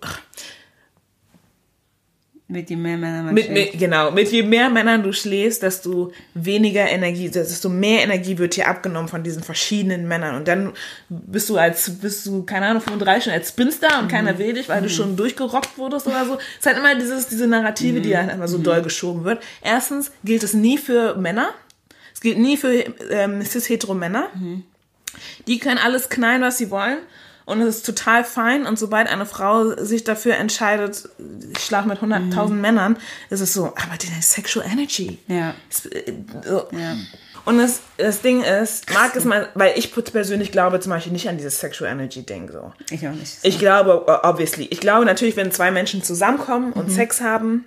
[2.47, 3.71] Mit je mehr Männer man mit, schläft.
[3.71, 8.55] mit, genau, mit je mehr Männern du schläfst, desto weniger Energie, desto mehr Energie wird
[8.55, 10.35] dir abgenommen von diesen verschiedenen Männern.
[10.35, 10.73] Und dann
[11.09, 14.69] bist du als, bist du, keine Ahnung, 35 schon als Spinster und keiner will dich,
[14.69, 16.35] weil du schon durchgerockt wurdest oder so.
[16.35, 19.41] Es ist halt immer dieses, diese Narrative, die halt immer so doll geschoben wird.
[19.63, 21.49] Erstens gilt es nie für Männer.
[22.21, 22.71] Es gilt nie für
[23.09, 24.27] ähm, cis-hetero-Männer.
[25.47, 26.99] Die können alles knallen, was sie wollen.
[27.45, 28.67] Und es ist total fein.
[28.67, 31.09] Und sobald eine Frau sich dafür entscheidet,
[31.51, 32.97] ich schlafe mit 100.000 Männern,
[33.31, 35.17] ist es so, aber die Sexual Energy.
[35.27, 35.55] Ja.
[35.89, 36.13] Äh,
[36.45, 36.67] so.
[36.71, 36.95] Ja.
[37.43, 41.27] Und das, das Ding ist, mag es mal, weil ich persönlich glaube zum Beispiel nicht
[41.27, 42.71] an dieses Sexual Energy Ding so.
[42.91, 43.39] Ich auch nicht.
[43.41, 47.65] Ich glaube, obviously, ich glaube natürlich, wenn zwei Menschen zusammenkommen und Sex haben,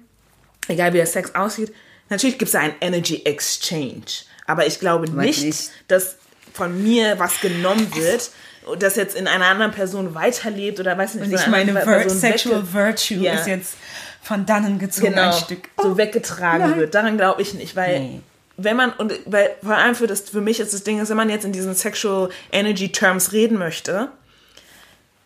[0.69, 1.75] egal wie der Sex aussieht,
[2.09, 4.05] natürlich gibt es da einen Energy Exchange.
[4.47, 5.71] Aber ich glaube nicht, nicht.
[5.89, 6.17] dass
[6.53, 8.31] von mir was genommen wird,
[8.67, 11.27] und das jetzt in einer anderen Person weiterlebt oder weiß nicht.
[11.27, 13.35] Und ich meine, Person Sexual Virtue Ja.
[13.35, 13.75] ist jetzt
[14.23, 15.69] von dannen gezogen genau, ein Stück.
[15.77, 16.79] so weggetragen nein.
[16.81, 16.95] wird.
[16.95, 18.21] Daran glaube ich nicht, weil Nee.
[18.57, 21.17] wenn man und weil vor allem für das für mich ist das Ding, ist, wenn
[21.19, 24.09] man jetzt in diesen Sexual Energy Terms reden möchte,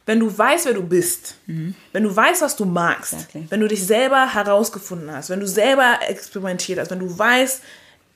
[0.07, 3.19] wenn du weißt, wer du bist, wenn du weißt, was du magst, Mhm.
[3.19, 3.47] Exactly.
[3.51, 7.61] wenn du dich selber herausgefunden hast, wenn du selber experimentiert hast, wenn du weißt,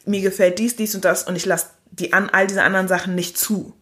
[0.04, 3.14] mir gefällt dies, dies und das und ich lasse die an all diese anderen Sachen
[3.14, 3.74] nicht zu,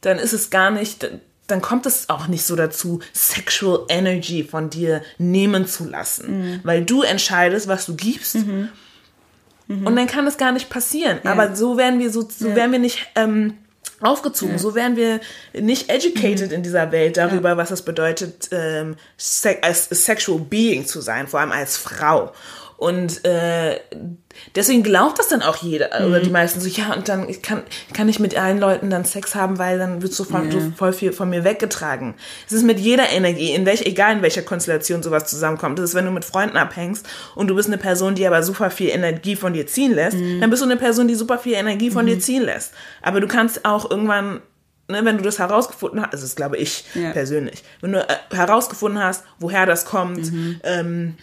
[0.00, 1.08] dann ist es gar nicht,
[1.46, 6.84] dann kommt es auch nicht so dazu, Sexual Energy von dir nehmen zu lassen, weil
[6.84, 8.36] du entscheidest, was du gibst.
[9.68, 11.18] Und dann kann es gar nicht passieren.
[11.24, 13.54] Aber so werden wir so, so werden wir nicht ähm,
[14.00, 15.20] aufgezogen, so werden wir
[15.52, 21.00] nicht educated in dieser Welt darüber, was es bedeutet, ähm, se als sexual being zu
[21.00, 22.32] sein, vor allem als Frau.
[22.80, 23.78] Und äh,
[24.54, 27.62] deswegen glaubt das dann auch jeder oder die meisten so, ja, und dann ich kann,
[27.92, 30.94] kann ich mit allen Leuten dann Sex haben, weil dann wird so, von, so voll
[30.94, 32.14] viel von mir weggetragen.
[32.46, 35.78] Es ist mit jeder Energie, in welch, egal in welcher Konstellation sowas zusammenkommt.
[35.78, 38.70] Das ist, wenn du mit Freunden abhängst und du bist eine Person, die aber super
[38.70, 41.90] viel Energie von dir ziehen lässt, dann bist du eine Person, die super viel Energie
[41.90, 42.72] von dir ziehen lässt.
[43.02, 44.40] Aber du kannst auch irgendwann
[44.88, 47.12] Ne, wenn du das herausgefunden hast, also das glaube ich Ja.
[47.12, 50.32] persönlich, wenn du äh, herausgefunden hast, woher das kommt,
[50.64, 51.14] ähm,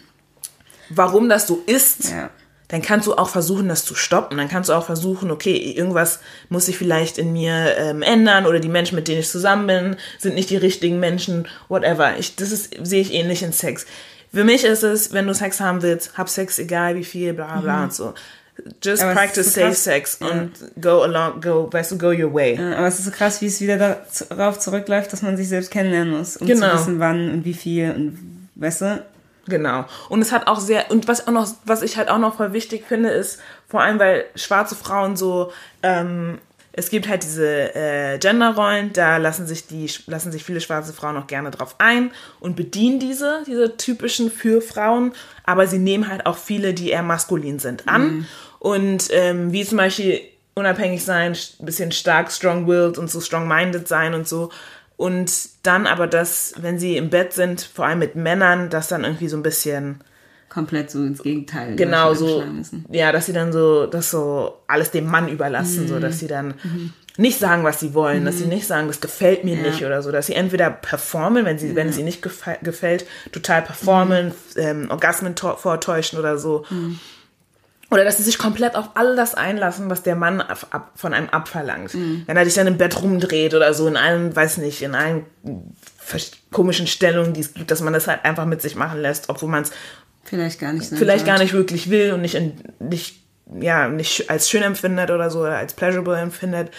[0.89, 2.29] warum das so ist, Ja.
[2.69, 4.37] dann kannst du auch versuchen, das zu stoppen.
[4.37, 6.19] Dann kannst du auch versuchen, okay, irgendwas
[6.49, 9.95] muss sich vielleicht in mir ähm, ändern oder die Menschen, mit denen ich zusammen bin,
[10.19, 12.17] sind nicht die richtigen Menschen, whatever.
[12.17, 13.85] Ich, das ist, sehe ich ähnlich in Sex.
[14.33, 17.59] Für mich ist es, wenn du Sex haben willst, hab Sex, egal wie viel, bla
[17.61, 18.13] bla und so.
[18.83, 19.73] Just Aber practice so safe.
[19.75, 20.27] Sex Ja.
[20.29, 22.55] und go along, go, weißt du, go your way.
[22.55, 23.97] Ja, Aber es ist so krass, wie es wieder
[24.29, 26.71] darauf zurückläuft, dass man sich selbst kennenlernen muss, um Genau.
[26.71, 28.17] zu wissen, wann und wie viel und
[28.55, 29.03] weißt du?
[29.47, 29.85] Genau.
[30.09, 32.53] Und es hat auch sehr, und was auch noch, was ich halt auch noch voll
[32.53, 35.51] wichtig finde, ist, vor allem, weil schwarze Frauen so,
[35.83, 36.39] ähm,
[36.73, 41.17] es gibt halt diese äh, Genderrollen, da lassen sich die, lassen sich viele schwarze Frauen
[41.17, 46.27] auch gerne drauf ein und bedienen diese, diese typischen für Frauen, aber sie nehmen halt
[46.27, 48.27] auch viele, die eher maskulin sind, an.
[48.59, 50.21] Und ähm, wie zum Beispiel
[50.53, 54.51] unabhängig sein, ein bisschen stark, strong-willed und so strong-minded sein und so.
[54.97, 55.31] Und
[55.63, 59.27] dann aber das, wenn sie im Bett sind, vor allem mit Männern, das dann irgendwie
[59.29, 59.99] so ein bisschen,
[60.49, 61.75] Komplett so ins Gegenteil.
[61.75, 65.87] genau glaub ich, so, ja, dass sie dann so, das so alles dem Mann überlassen,
[65.87, 66.55] so, dass sie dann
[67.17, 70.11] nicht sagen, was sie wollen, dass sie nicht sagen, das gefällt mir nicht oder so,
[70.11, 75.35] dass sie entweder performen, wenn sie, wenn es ihnen nicht gefällt, total performen, ähm, Orgasmen
[75.35, 76.63] vortäuschen oder so.
[77.89, 81.13] Oder dass sie sich komplett auf all das einlassen, was der Mann ab, ab, von
[81.13, 81.93] einem abverlangt.
[81.93, 85.25] Wenn er dich dann im Bett rumdreht oder so, in allen, weiß nicht, in allen
[86.51, 89.49] komischen Stellungen, die es gibt, dass man das halt einfach mit sich machen lässt, obwohl
[89.49, 89.71] man es
[90.25, 90.89] Vielleicht gar nicht.
[90.89, 93.21] vielleicht gar nicht wirklich will und nicht, in, nicht,
[93.61, 96.71] ja, nicht als schön empfindet oder so, oder als pleasurable empfindet.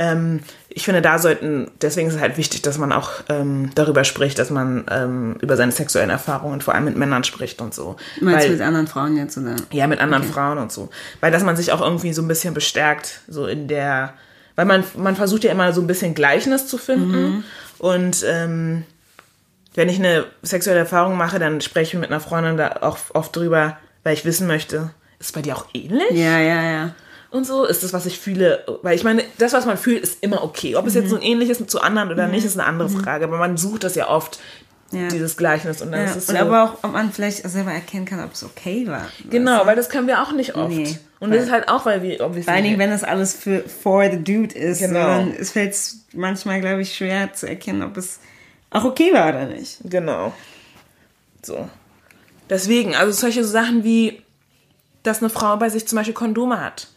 [0.00, 0.40] Ähm,
[0.70, 4.38] ich finde, da sollten, deswegen ist es halt wichtig, dass man auch ähm, darüber spricht,
[4.38, 7.96] dass man ähm, über seine sexuellen Erfahrungen vor allem mit Männern spricht und so.
[8.18, 9.56] Meinst Weil, du mit anderen Frauen jetzt, oder?
[9.70, 10.88] ja, mit anderen Frauen und so.
[11.20, 14.14] Weil dass man sich auch irgendwie so ein bisschen bestärkt, so in der,
[14.56, 17.44] weil man, man versucht ja immer so ein bisschen Gleichnis zu finden.
[17.76, 18.84] Und ähm,
[19.74, 23.36] wenn ich eine sexuelle Erfahrung mache, dann spreche ich mit einer Freundin da auch oft
[23.36, 26.12] drüber, weil ich wissen möchte, ist es bei dir auch ähnlich?
[26.12, 26.94] Ja, ja, ja.
[27.30, 28.64] Und so ist das, was ich fühle.
[28.82, 30.74] Weil ich meine, das, was man fühlt, ist immer okay.
[30.76, 33.24] Ob es jetzt so ein ähnliches zu anderen oder nicht, ist eine andere Frage.
[33.24, 34.40] Aber man sucht das ja oft,
[34.90, 35.06] Ja.
[35.08, 35.80] dieses Gleichnis.
[35.80, 36.06] Und dann ja.
[36.06, 38.84] ist es Und so, aber auch, ob man vielleicht selber erkennen kann, ob es okay
[38.88, 39.06] war.
[39.30, 40.70] Genau, weil das können wir auch nicht oft.
[40.74, 40.98] Nee.
[41.20, 44.10] Und das ist halt auch, weil wir Vor allen Dingen, wenn das alles für for
[44.10, 44.98] the dude ist, Genau.
[44.98, 45.76] dann es fällt
[46.14, 48.18] manchmal, glaube ich, schwer zu erkennen, ob es
[48.70, 49.78] auch okay war oder nicht.
[49.84, 50.32] Genau.
[51.42, 51.68] So.
[52.48, 54.22] Deswegen, also solche Sachen wie,
[55.04, 56.88] dass eine Frau bei sich zum Beispiel Kondome hat.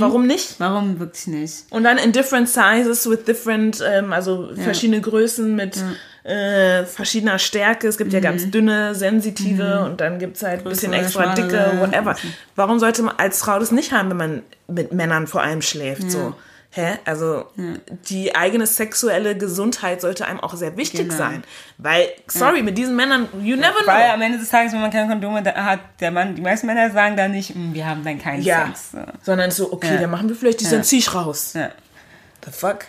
[0.00, 0.56] Warum nicht?
[0.58, 1.64] Warum wirklich nicht?
[1.70, 5.76] Und dann in different sizes with different, ähm, also verschiedene Größen mit
[6.24, 7.86] äh, verschiedener Stärke.
[7.86, 12.16] Es gibt ja ganz dünne, sensitive und dann gibt's halt ein bisschen extra dicke, whatever.
[12.56, 16.10] Warum sollte man als Frau das nicht haben, wenn man mit Männern vor allem schläft?
[16.10, 16.34] So.
[16.72, 16.98] Hä?
[17.04, 17.46] Also
[18.08, 21.16] die eigene sexuelle Gesundheit sollte einem auch sehr wichtig Genau.
[21.16, 21.42] sein.
[21.78, 24.14] Weil, sorry, mit diesen Männern, you never Weil know.
[24.14, 26.88] am Ende des Tages, wenn man keine Kondome da hat, der Mann, die meisten Männer
[26.92, 28.66] sagen dann nicht, "Mm, wir haben dann keinen Ja.
[28.66, 28.92] Sex.
[28.92, 28.98] So.
[29.22, 30.00] Sondern so, okay, Ja.
[30.02, 30.70] dann machen wir vielleicht die Ja.
[30.70, 31.54] Sensisch raus.
[31.54, 31.70] Ja.
[32.44, 32.84] The fuck?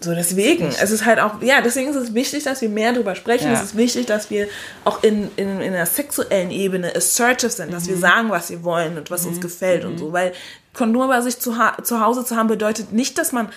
[0.00, 3.16] So, deswegen, es ist halt auch, ja, deswegen ist es wichtig, dass wir mehr darüber
[3.16, 3.48] sprechen.
[3.50, 3.54] Ja.
[3.54, 4.46] Es ist wichtig, dass wir
[4.84, 8.96] auch in, in, in der sexuellen Ebene assertive sind, dass wir sagen, was wir wollen
[8.96, 10.12] und was uns gefällt und so.
[10.12, 10.32] Weil
[10.78, 13.50] Kondome bei sich zu, zu Hause zu haben, bedeutet nicht, dass man,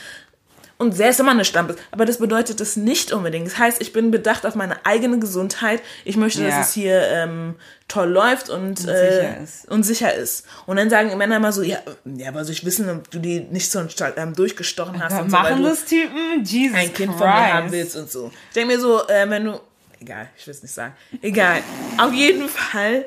[0.78, 3.46] und selbst wenn man eine Stampe ist, aber das bedeutet es nicht unbedingt.
[3.46, 5.80] Das heißt, ich bin bedacht auf meine eigene Gesundheit.
[6.06, 6.48] Ich möchte, Ja.
[6.50, 7.56] dass es hier ähm,
[7.88, 9.68] toll läuft und, Und äh, sicher ist.
[9.70, 10.46] und sicher ist.
[10.66, 13.42] Und dann sagen Männer immer so, ja, ja aber soll ich wissen, ob du die
[13.42, 16.44] nicht so ähm, durchgestochen hast und so, weil Machen du das Typen?
[16.44, 17.20] Jesus ein Kind Christ.
[17.20, 18.32] von mir haben willst und so.
[18.50, 19.60] Ich denke mir so, äh, wenn du,
[20.00, 21.60] egal, ich will es nicht sagen, egal.
[22.00, 23.06] Auf jeden Fall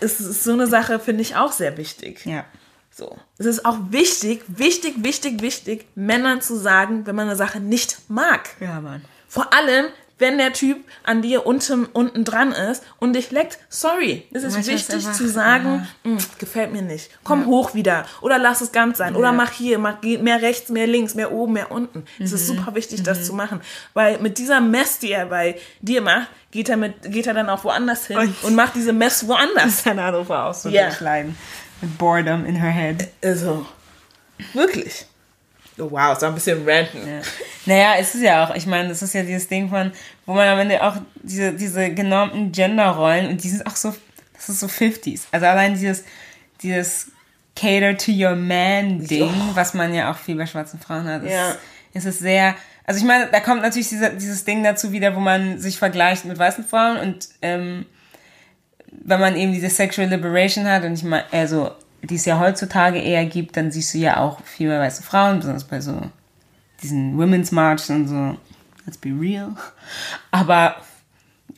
[0.00, 2.26] ist es so eine Sache, finde ich auch sehr wichtig.
[2.26, 2.44] Ja.
[2.94, 3.16] So.
[3.38, 7.98] Es ist auch wichtig, wichtig, wichtig, wichtig, Männern zu sagen, wenn man eine Sache nicht
[8.08, 8.50] mag.
[8.60, 9.02] Ja, Mann.
[9.28, 9.86] Vor allem,
[10.18, 14.24] wenn der Typ an dir unten, unten dran ist und dich leckt, sorry.
[14.32, 17.10] Es ist wichtig einfach- zu sagen, "Mm, gefällt mir nicht.
[17.24, 18.04] Komm hoch wieder.
[18.20, 19.16] Oder lass es ganz sein.
[19.16, 19.32] Oder Ja.
[19.32, 22.04] mach hier, mach mehr rechts, mehr links, mehr oben, mehr unten.
[22.20, 22.36] Es Mhm.
[22.36, 23.62] ist super wichtig, das zu machen.
[23.94, 27.48] Weil mit dieser Mess, die er bei dir macht, geht er, mit, geht er dann
[27.48, 29.82] auch woanders hin und, Und- macht diese Mess woanders.
[29.82, 30.86] Sanado war auch so Ja.
[30.88, 31.36] durchleiden.
[31.82, 33.08] Mit Boredom in her head.
[33.22, 33.66] Also,
[34.54, 35.04] wirklich.
[35.78, 36.98] Oh, wow, ist auch ein bisschen ranten.
[37.06, 37.20] Ja.
[37.66, 39.92] Naja, es ist ja auch, ich meine, das ist ja dieses Ding von,
[40.26, 43.94] wo man am Ende auch diese, diese genormten Genderrollen und die sind auch so,
[44.34, 45.22] das ist so 50s.
[45.32, 46.04] Also allein dieses,
[46.62, 47.10] dieses
[47.56, 51.32] Cater to your man Ding, was man ja auch viel bei schwarzen Frauen hat, ist,
[51.32, 51.56] Ja.
[51.94, 52.54] ist es sehr,
[52.84, 56.24] also ich meine, da kommt natürlich dieser, dieses Ding dazu wieder, wo man sich vergleicht
[56.26, 57.86] mit weißen Frauen und, ähm,
[59.04, 61.70] wenn man eben diese Sexual Liberation hat und ich meine, also,
[62.02, 65.38] die es ja heutzutage eher gibt, dann siehst du ja auch viel mehr weiße Frauen,
[65.38, 66.00] besonders bei so
[66.82, 68.36] diesen Women's March und so.
[68.84, 69.54] Let's be real.
[70.32, 70.76] Aber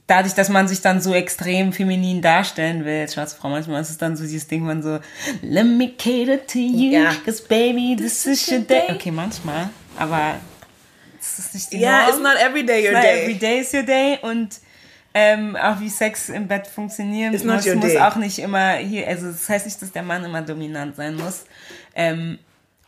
[0.07, 3.89] dadurch, dass man sich dann so extrem feminin darstellen will, als schwarze Frau, manchmal ist
[3.91, 5.01] es dann so dieses Ding, man so,
[5.41, 7.13] let me cater to you, Ja.
[7.25, 8.83] cause baby, this is your day.
[8.91, 10.35] Okay, manchmal, aber
[11.19, 12.11] das ist nicht die Ja, Norm.
[12.11, 13.23] it's not every day your Not day.
[13.23, 14.61] Every day is your day und
[15.15, 19.29] ähm, auch wie Sex im Bett funktionieren not muss, muss auch nicht immer hier, also
[19.29, 21.45] das heißt nicht, dass der Mann immer dominant sein muss.
[21.95, 22.39] Ähm,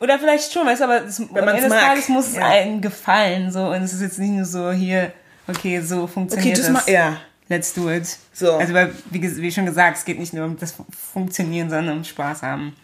[0.01, 1.81] oder vielleicht schon, weißt du, aber das, am man's Ende des mag.
[1.81, 2.47] Tages muss es Ja.
[2.49, 5.12] einem gefallen, so, und es ist jetzt nicht nur so hier,
[5.47, 6.87] okay, so Okay, funktioniert das das.
[6.87, 7.16] mal, ja.
[7.49, 8.18] Let's do it.
[8.33, 8.55] So.
[8.55, 10.74] Also, weil, wie, wie schon gesagt, es geht nicht nur um das
[11.12, 12.74] Funktionieren, sondern um Spaß haben.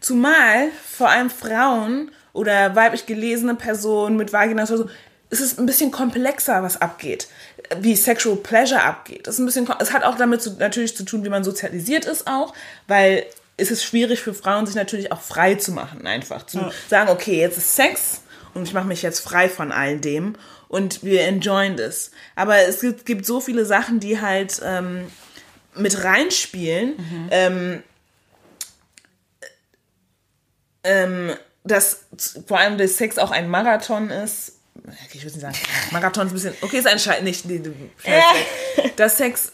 [0.00, 4.88] Zumal vor allem Frauen oder weiblich gelesene Personen mit Vagina oder so,
[5.30, 7.28] es ist ein bisschen komplexer, was abgeht,
[7.78, 9.28] wie Sexual Pleasure abgeht.
[9.28, 12.04] Es, ist ein bisschen, es hat auch damit zu, natürlich zu tun, wie man sozialisiert
[12.04, 12.52] ist auch,
[12.88, 13.24] weil
[13.56, 17.38] es ist schwierig für Frauen, sich natürlich auch frei zu machen, einfach zu sagen, okay,
[17.38, 18.22] jetzt ist Sex
[18.54, 20.34] und ich mache mich jetzt frei von all dem
[20.68, 22.10] und wir enjoyen das.
[22.34, 25.06] Aber es gibt, gibt so viele Sachen, die halt ähm,
[25.74, 26.94] mit reinspielen,
[27.30, 27.82] ähm,
[30.82, 31.32] ähm,
[31.64, 32.06] dass
[32.46, 34.59] vor allem der Sex auch ein Marathon ist.
[34.76, 35.56] Okay, ich will nicht sagen,
[35.90, 37.72] Marathon ist ein bisschen, okay, ist anscheinend nicht, die, die,
[38.96, 39.52] dass Sex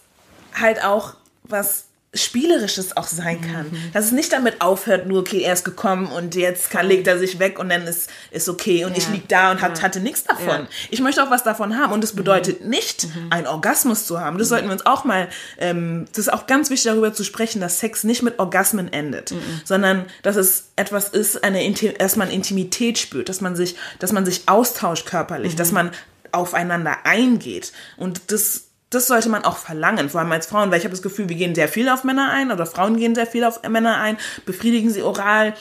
[0.55, 1.15] halt auch
[1.45, 3.67] was Spielerisches auch sein kann.
[3.93, 7.19] Dass es nicht damit aufhört, nur, okay, er ist gekommen und jetzt kann, legt er
[7.19, 10.25] sich weg und dann ist, ist okay und ich lieg da und hat, hatte nichts
[10.25, 10.47] davon.
[10.63, 10.69] Ja.
[10.91, 14.39] Ich möchte auch was davon haben und das bedeutet nicht, einen Orgasmus zu haben.
[14.39, 15.29] Das sollten wir uns auch mal,
[15.59, 19.35] ähm, das ist auch ganz wichtig darüber zu sprechen, dass Sex nicht mit Orgasmen endet,
[19.65, 24.13] sondern dass es etwas ist, eine, Inti- dass man Intimität spürt, dass man sich, dass
[24.13, 25.91] man sich austauscht körperlich, dass man
[26.33, 27.73] aufeinander eingeht.
[27.97, 31.03] Und das das sollte man auch verlangen, vor allem als Frauen, weil ich habe das
[31.03, 33.97] Gefühl, wir gehen sehr viel auf Männer ein oder Frauen gehen sehr viel auf Männer
[33.99, 35.55] ein, befriedigen sie oral,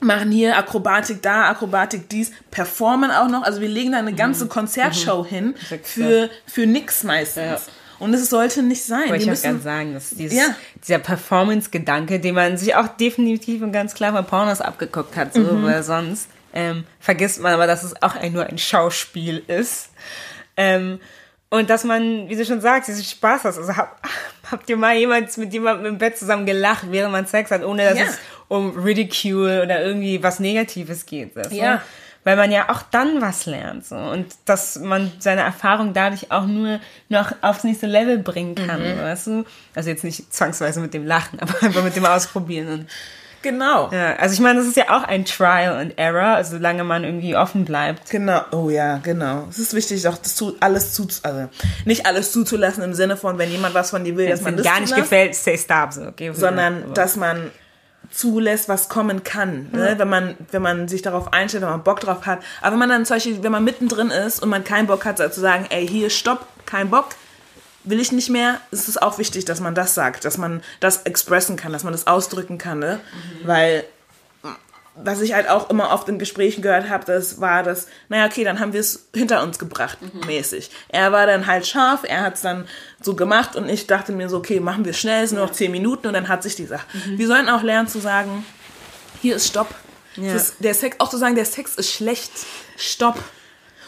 [0.00, 3.42] machen hier Akrobatik da, Akrobatik dies, performen auch noch.
[3.42, 7.44] Also wir legen da eine ganze Konzertshow hin für, für nix meistens.
[7.44, 7.58] Ja.
[8.00, 9.08] Und es sollte nicht sein.
[9.08, 10.54] Wollte ich auch müssen, ganz sagen, dass dieses, Ja.
[10.82, 15.40] dieser Performance-Gedanke, den man sich auch definitiv und ganz klar von Pornos abgeguckt hat, so,
[15.40, 15.64] Mhm.
[15.64, 19.90] weil sonst ähm, vergisst man aber, dass es auch ein, nur ein Schauspiel ist.
[20.56, 21.00] Ähm,
[21.54, 23.58] und dass man, wie du schon sagst, diesen Spaß hast.
[23.58, 24.00] Also hab,
[24.50, 27.84] habt ihr mal jemand mit jemandem im Bett zusammen gelacht, während man Sex hat, ohne
[27.88, 28.04] dass Ja.
[28.06, 31.36] es um Ridicule oder irgendwie was Negatives geht.
[31.36, 31.54] du?
[31.54, 31.80] Ja.
[32.24, 33.84] Weil man ja auch dann was lernt.
[33.84, 33.96] So.
[33.96, 36.80] Und dass man seine Erfahrung dadurch auch nur
[37.10, 38.80] noch aufs nächste Level bringen kann.
[38.80, 38.98] Mhm.
[39.00, 39.44] Weißt du?
[39.74, 42.68] Also jetzt nicht zwangsweise mit dem Lachen, aber einfach mit dem Ausprobieren.
[42.68, 42.86] Und,
[43.44, 43.90] genau.
[43.92, 47.04] ja, also ich meine, das ist ja auch ein Trial and Error, also solange man
[47.04, 48.10] irgendwie offen bleibt.
[48.10, 49.46] Genau, oh ja, genau.
[49.48, 51.48] Es ist wichtig, auch das zu, alles zu, also
[51.84, 54.44] nicht alles zuzulassen im Sinne von, wenn jemand was von dir will, Wenn dass es
[54.44, 55.10] man dir das gar nicht zulässt.
[55.10, 55.92] gefällt, say stop.
[55.92, 56.02] So.
[56.08, 57.52] Okay, sondern aber- dass man
[58.10, 59.94] zulässt, was kommen kann, ne?
[59.96, 62.40] wenn man wenn man sich darauf einstellt, wenn man Bock drauf hat.
[62.60, 65.18] Aber wenn man dann zum Beispiel, wenn man mittendrin ist und man keinen Bock hat,
[65.18, 67.06] zu sagen, ey hier stopp, kein Bock,
[67.84, 71.02] will ich nicht mehr, ist es auch wichtig, dass man das sagt, dass man das
[71.02, 73.00] expressen kann, dass man das ausdrücken kann, ne?
[73.44, 73.84] weil
[74.96, 78.44] was ich halt auch immer oft in Gesprächen gehört habe, das war das, naja, okay,
[78.44, 80.70] dann haben wir es hinter uns gebracht, mäßig.
[80.88, 82.68] Er war dann halt scharf, er hat es dann
[83.00, 85.52] so gemacht und ich dachte mir so, okay, machen wir schnell, es sind nur noch
[85.52, 86.86] zehn Minuten und dann hat sich die Sache.
[87.06, 88.46] Wir sollten auch lernen zu sagen,
[89.20, 89.74] hier ist Stopp.
[90.16, 90.34] Ja.
[90.34, 92.30] Ist, der Sex, auch zu sagen, der Sex ist schlecht,
[92.76, 93.18] Stopp.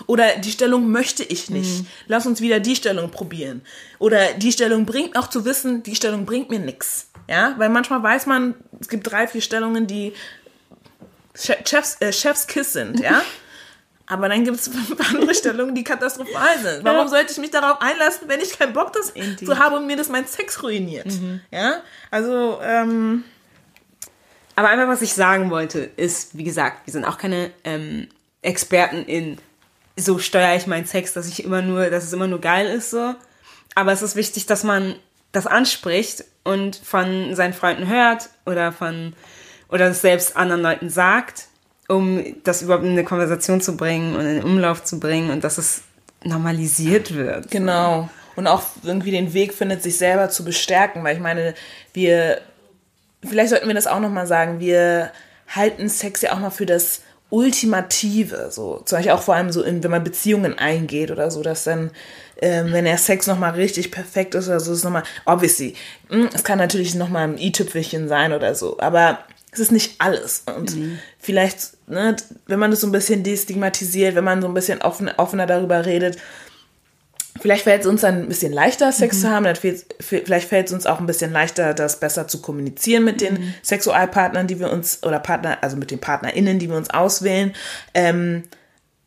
[0.07, 1.84] Oder die Stellung möchte ich nicht.
[2.07, 3.62] Lass uns wieder die Stellung probieren.
[3.99, 7.09] Oder die Stellung bringt auch zu wissen, die Stellung bringt mir nichts.
[7.28, 10.12] Ja, weil manchmal weiß man, es gibt drei, vier Stellungen, die
[11.34, 13.20] Che- Chefs, äh, Chefs Kiss sind, ja.
[14.09, 14.70] Aber dann gibt es
[15.11, 16.84] andere Stellungen, die katastrophal sind.
[16.84, 19.44] Warum sollte ich mich darauf einlassen, wenn ich keinen Bock das Indeed.
[19.49, 21.09] zu habe und mir das mein Sex ruiniert?
[21.51, 21.80] Ja,
[22.12, 23.24] also ähm,
[24.55, 28.07] Aber einfach, was ich sagen wollte, ist, wie gesagt, wir sind auch keine ähm,
[28.42, 29.38] Experten in,
[29.97, 32.90] so steuere ich meinen Sex, dass ich immer nur, dass es immer nur geil ist,
[32.90, 33.14] so.
[33.74, 34.97] Aber es ist wichtig, dass man
[35.32, 39.14] das anspricht und von seinen Freunden hört oder von,
[39.68, 41.44] oder es selbst anderen Leuten sagt,
[41.88, 45.44] um das überhaupt in eine Konversation zu bringen und in den Umlauf zu bringen und
[45.44, 45.82] dass es
[46.24, 47.51] normalisiert wird.
[47.51, 48.09] Genau.
[48.34, 51.55] Und auch irgendwie den Weg findet, sich selber zu bestärken, weil ich meine,
[51.92, 52.40] wir,
[53.26, 55.11] vielleicht sollten wir das auch nochmal sagen, wir
[55.49, 59.62] halten Sex ja auch noch für das Ultimative, so zum Beispiel auch vor allem so,
[59.62, 61.90] in, wenn man Beziehungen eingeht oder so, dass dann,
[62.40, 65.74] ähm, wenn der Sex nochmal richtig perfekt ist oder so, ist nochmal, obviously,
[66.08, 69.18] mh, es kann natürlich nochmal ein i-Tüpfelchen sein oder so, aber
[69.50, 70.44] es ist nicht alles.
[70.54, 70.76] Und
[71.18, 72.14] vielleicht, ne,
[72.46, 75.84] wenn man das so ein bisschen destigmatisiert, wenn man so ein bisschen offen, offener darüber
[75.86, 76.18] redet,
[77.41, 79.47] Vielleicht fällt es uns dann ein bisschen leichter, Sex zu haben.
[80.01, 84.47] Vielleicht fällt es uns auch ein bisschen leichter, das besser zu kommunizieren mit den Sexualpartnern,
[84.47, 87.55] die wir uns, oder Partner, also mit den PartnerInnen, die wir uns auswählen.
[87.95, 88.43] Ähm,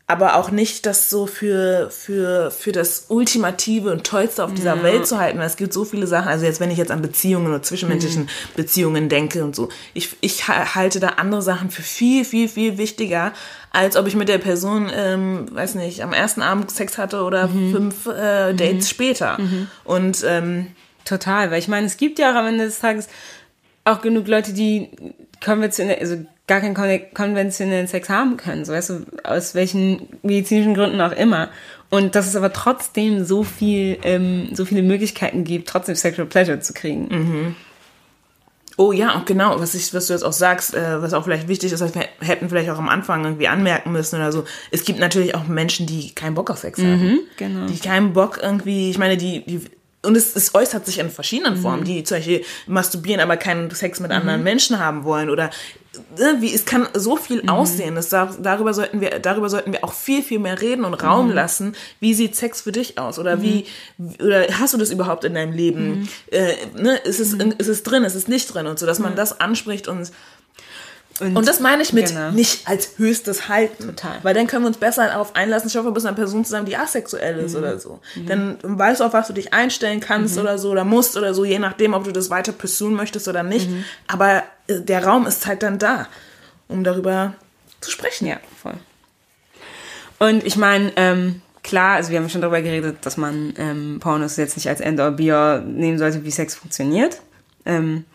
[0.09, 5.07] aber auch nicht das so für, für, für das Ultimative und Tollste auf dieser Welt
[5.07, 5.39] zu halten.
[5.39, 6.27] Weil es gibt so viele Sachen.
[6.27, 9.69] Also jetzt, wenn ich jetzt an Beziehungen oder zwischenmenschlichen Beziehungen denke und so.
[9.93, 13.33] Ich, ich ha- halte da andere Sachen für viel, viel, viel wichtiger,
[13.71, 17.47] als ob ich mit der Person, ähm, weiß nicht, am ersten Abend Sex hatte oder
[17.47, 19.37] fünf äh, Dates später.
[19.83, 20.67] Und ähm,
[21.05, 23.07] Total, weil ich meine, es gibt ja auch am Ende des Tages
[23.83, 24.89] auch genug Leute, die
[25.43, 26.17] konventionell, also
[26.49, 31.13] gar keinen kon- konventionellen Sex haben können, so weißt du, aus welchen medizinischen Gründen auch
[31.13, 31.49] immer.
[31.89, 36.59] Und dass es aber trotzdem so viel, ähm, so viele Möglichkeiten gibt, trotzdem Sexual Pleasure
[36.59, 37.55] zu kriegen.
[38.77, 41.47] Oh ja, und genau, was, ich, was du jetzt auch sagst, äh, was auch vielleicht
[41.49, 44.45] wichtig ist, was wir hätten vielleicht auch am Anfang irgendwie anmerken müssen oder so.
[44.71, 47.19] Es gibt natürlich auch Menschen, die keinen Bock auf Sex haben.
[47.37, 47.65] genau.
[47.67, 49.61] Die keinen Bock irgendwie, ich meine, die, die
[50.01, 53.99] und es, es äußert sich in verschiedenen Formen, die zum Beispiel masturbieren, aber keinen Sex
[53.99, 55.49] mit anderen Menschen haben wollen oder
[56.39, 57.95] wie es kann so viel aussehen.
[57.95, 61.29] Das, dar- darüber sollten wir, darüber sollten wir auch viel, viel mehr reden und Raum
[61.31, 61.75] lassen.
[61.99, 63.19] Wie sieht Sex für dich aus?
[63.19, 63.65] Oder wie,
[64.21, 66.09] oder hast du das überhaupt in deinem Leben?
[66.31, 69.15] Äh, ne, ist es, ist es drin, ist es nicht drin und so, dass man
[69.15, 70.11] das anspricht und
[71.19, 72.31] Und, und, das meine ich mit genau.
[72.31, 73.87] nicht als höchstes halten.
[73.87, 74.19] Total.
[74.23, 76.65] Weil dann können wir uns besser darauf einlassen, ich hoffe, du bist eine Person zusammen,
[76.65, 77.59] die asexuell ist mhm.
[77.59, 77.99] oder so.
[78.15, 78.25] Mhm.
[78.27, 80.41] Dann weißt du, auf was du dich einstellen kannst mhm.
[80.41, 83.43] oder so oder musst oder so, je nachdem, ob du das weiter pursuen möchtest oder
[83.43, 83.69] nicht.
[83.69, 83.83] Mhm.
[84.07, 86.07] Aber äh, der Raum ist halt dann da,
[86.67, 87.33] um darüber
[87.81, 88.27] zu sprechen.
[88.27, 88.75] Ja, voll.
[90.19, 94.37] Und ich meine, ähm, klar, also wir haben schon darüber geredet, dass man ähm, Pornos
[94.37, 97.21] jetzt nicht als End or Be nehmen sollte, wie Sex funktioniert.
[97.65, 98.05] Ähm,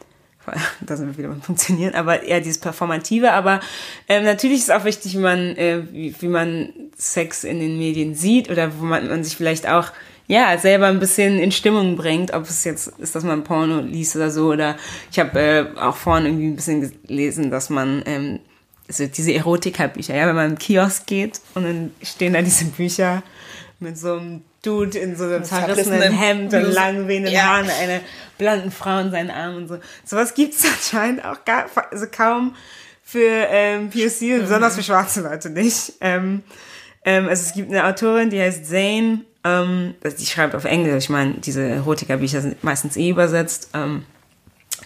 [0.80, 3.32] da sind wir wieder beim Funktionieren, aber eher dieses Performative.
[3.32, 3.60] Aber
[4.08, 8.14] ähm, natürlich ist auch wichtig, wie man, äh, wie, wie man Sex in den Medien
[8.14, 9.92] sieht oder wo man, man sich vielleicht auch
[10.26, 14.16] ja selber ein bisschen in Stimmung bringt, ob es jetzt ist, dass man Porno liest
[14.16, 14.52] oder so.
[14.52, 14.76] Oder
[15.10, 18.40] ich habe äh, auch vorhin irgendwie ein bisschen gelesen, dass man ähm,
[18.88, 23.22] also diese Erotika-Bücher, ja, wenn man im Kiosk geht und dann stehen da diese Bücher
[23.80, 27.42] mit so einem Dude in so einem zerrissenen Hemd und langen wehenden ja.
[27.42, 28.00] Haaren, eine
[28.38, 29.78] blonden Frau in seinen Armen und so.
[30.04, 32.54] Sowas gibt es anscheinend auch gar, also kaum
[33.02, 34.40] für ähm, POC, mhm.
[34.40, 35.92] besonders für schwarze Leute nicht.
[36.00, 36.42] Ähm,
[37.04, 41.04] ähm, also es gibt eine Autorin, die heißt Zane, ähm, also die schreibt auf Englisch,
[41.04, 44.04] ich meine, diese Erotika-Bücher sind meistens eh übersetzt, ähm,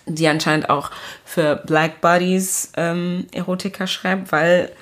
[0.06, 0.90] die anscheinend auch
[1.24, 4.72] für Black Bodies ähm, Erotika schreibt, weil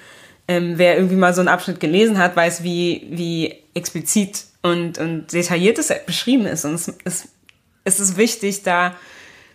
[0.48, 5.32] ähm, wer irgendwie mal so einen Abschnitt gelesen hat, weiß, wie, wie explizit und, und
[5.32, 6.64] detailliert es beschrieben ist.
[6.64, 7.28] Und es, es,
[7.84, 8.94] es ist wichtig, da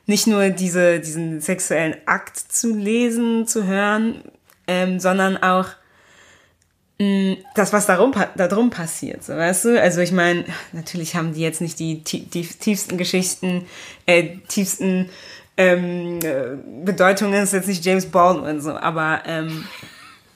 [0.06, 4.24] nicht nur diese, diesen sexuellen Akt zu lesen, zu hören,
[4.68, 5.68] ähm, sondern auch
[7.00, 9.82] mh, mm, das, was darum, darum passiert, so weißt du?
[9.82, 13.66] Also ich meine, natürlich haben die jetzt nicht die, die, die tiefsten Geschichten,
[14.06, 15.10] äh, tiefsten
[15.58, 19.66] ähm, äh, Bedeutungen, ist jetzt nicht James Baldwin so, aber ähm,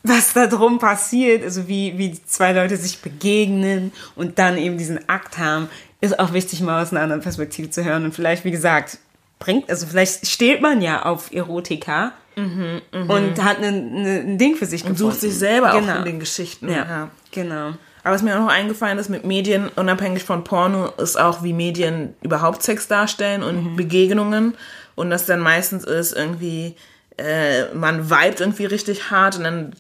[0.08, 5.10] was da drum passiert, also wie, wie zwei Leute sich begegnen und dann eben diesen
[5.10, 5.70] Akt haben,
[6.02, 8.06] ist auch wichtig, mal aus einer anderen Perspektive zu hören.
[8.06, 9.00] Und vielleicht, wie gesagt,
[9.40, 13.14] bringt, also vielleicht steht man ja auf Erotika mhm, mh.
[13.14, 15.12] und hat eine, eine, ein Ding für sich und gefunden.
[15.12, 15.94] sucht sich selber genau.
[15.94, 16.70] auch in den Geschichten.
[16.70, 17.10] Ja, ja.
[17.32, 17.74] genau.
[18.04, 21.54] Aber was mir auch noch eingefallen ist mit Medien, unabhängig von Porno, ist auch, wie
[21.54, 23.76] Medien überhaupt Sex darstellen und mhm.
[23.76, 24.56] Begegnungen.
[24.94, 26.76] Und das dann meistens ist irgendwie,
[27.18, 29.74] äh, man vibet irgendwie richtig hart und dann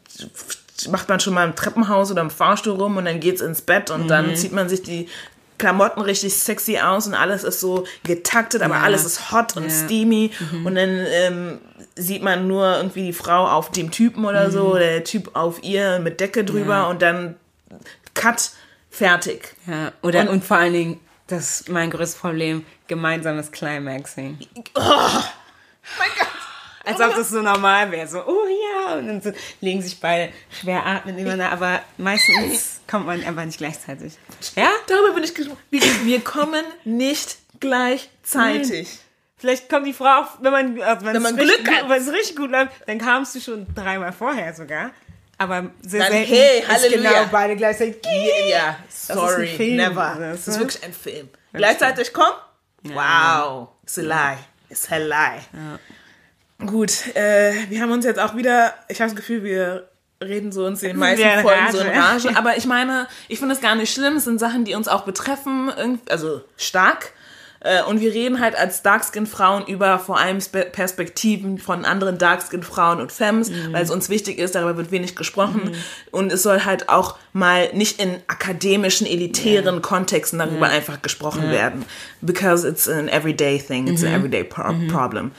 [0.90, 3.92] macht man schon mal im Treppenhaus oder im Fahrstuhl rum und dann geht's ins Bett
[3.92, 4.08] und mhm.
[4.08, 5.08] dann zieht man sich die
[5.58, 8.82] Klamotten richtig sexy aus und alles ist so getaktet, aber ja.
[8.82, 9.70] alles ist hot und ja.
[9.70, 10.66] steamy mhm.
[10.66, 11.60] und dann ähm,
[11.96, 14.52] sieht man nur irgendwie die Frau auf dem Typen oder mhm.
[14.52, 16.88] so, oder der Typ auf ihr mit Decke drüber ja.
[16.88, 17.36] und dann
[18.16, 18.52] Cut,
[18.90, 19.56] fertig.
[19.68, 24.40] Ja, oder und, und vor allen Dingen, das ist mein größtes Problem, gemeinsames Climaxing.
[24.74, 24.82] Oh,
[26.00, 26.28] mein Gott.
[26.86, 28.08] Als ob das so normal wäre.
[28.08, 28.96] So, oh ja.
[28.96, 29.32] Und dann so,
[29.62, 30.32] legen sich beide
[30.62, 31.52] schwer atmen nebeneinander.
[31.52, 34.14] Aber meistens kommt man einfach nicht gleichzeitig.
[34.56, 34.70] Ja?
[34.88, 35.60] Darüber bin ich gesprochen.
[35.70, 38.88] Wir kommen nicht gleichzeitig.
[38.88, 38.88] Nein.
[39.38, 42.12] Vielleicht kommt die Frau, auf, wenn man, also wenn, wenn man Glück hat, wenn es
[42.12, 44.92] richtig gut läuft, dann kamst du schon dreimal vorher sogar.
[45.38, 47.98] Aber sehr dann, selten hey, ist genau beide gleichzeitig.
[48.50, 50.16] Ja, sorry, never.
[50.18, 51.30] Das ist wirklich ein Film.
[51.52, 52.38] Gleichzeitig kommt?
[52.84, 54.38] Wow, it's a lie.
[54.70, 55.42] It's a lie.
[55.54, 55.80] Ja.
[56.64, 59.89] Gut, äh, wir haben uns jetzt auch wieder, ich habe das Gefühl, wir
[60.24, 62.38] reden so uns in den meisten Folgen so in Rage.
[62.38, 64.18] Aber ich meine, ich finde es gar nicht schlimm.
[64.18, 65.72] Es sind Sachen, die uns auch betreffen,
[66.10, 67.12] also stark.
[67.60, 70.38] Äh, und wir reden halt als Darkskin-Frauen über vor allem
[70.72, 73.74] Perspektiven von anderen Darkskin-Frauen und Femmes, mhm.
[73.74, 75.72] weil es uns wichtig ist, darüber wird wenig gesprochen.
[75.72, 75.76] Mhm.
[76.12, 79.82] Und es soll halt auch mal nicht in akademischen, elitären ja.
[79.82, 80.74] Kontexten darüber ja.
[80.74, 81.51] einfach gesprochen ja.
[81.51, 81.86] werden.
[82.22, 84.10] Because it's an everyday thing, it's mhm.
[84.10, 84.88] an everyday pro mhm.
[84.88, 85.32] problem.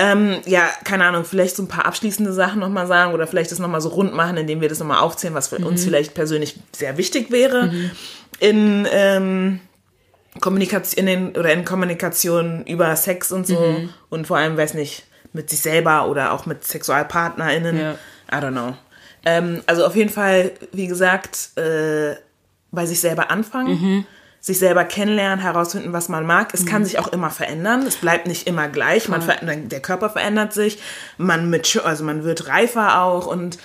[0.00, 3.58] Ähm, ja, keine Ahnung, vielleicht so ein paar abschließende Sachen nochmal sagen oder vielleicht das
[3.58, 5.66] nochmal so rund machen, indem wir das nochmal aufzählen, was für mhm.
[5.66, 7.66] uns vielleicht persönlich sehr wichtig wäre.
[7.66, 7.90] Mhm.
[8.38, 9.60] In, ähm,
[10.40, 13.88] Kommunikation in den, oder in Kommunikation über Sex und so mhm.
[14.08, 17.76] und vor allem, weiß nicht, mit sich selber oder auch mit SexualpartnerInnen.
[17.76, 17.92] Ja.
[18.30, 18.76] I don't know.
[19.26, 22.14] Ähm, also auf jeden Fall, wie gesagt, äh,
[22.70, 23.70] bei sich selber anfangen.
[23.70, 24.06] Mhm
[24.40, 26.54] sich selber kennenlernen, herausfinden, was man mag.
[26.54, 26.68] Es mhm.
[26.68, 27.82] kann sich auch immer verändern.
[27.86, 29.08] Es bleibt nicht immer gleich.
[29.08, 29.22] Man
[29.68, 30.78] der Körper verändert sich.
[31.16, 33.58] Man mit, also man wird reifer auch und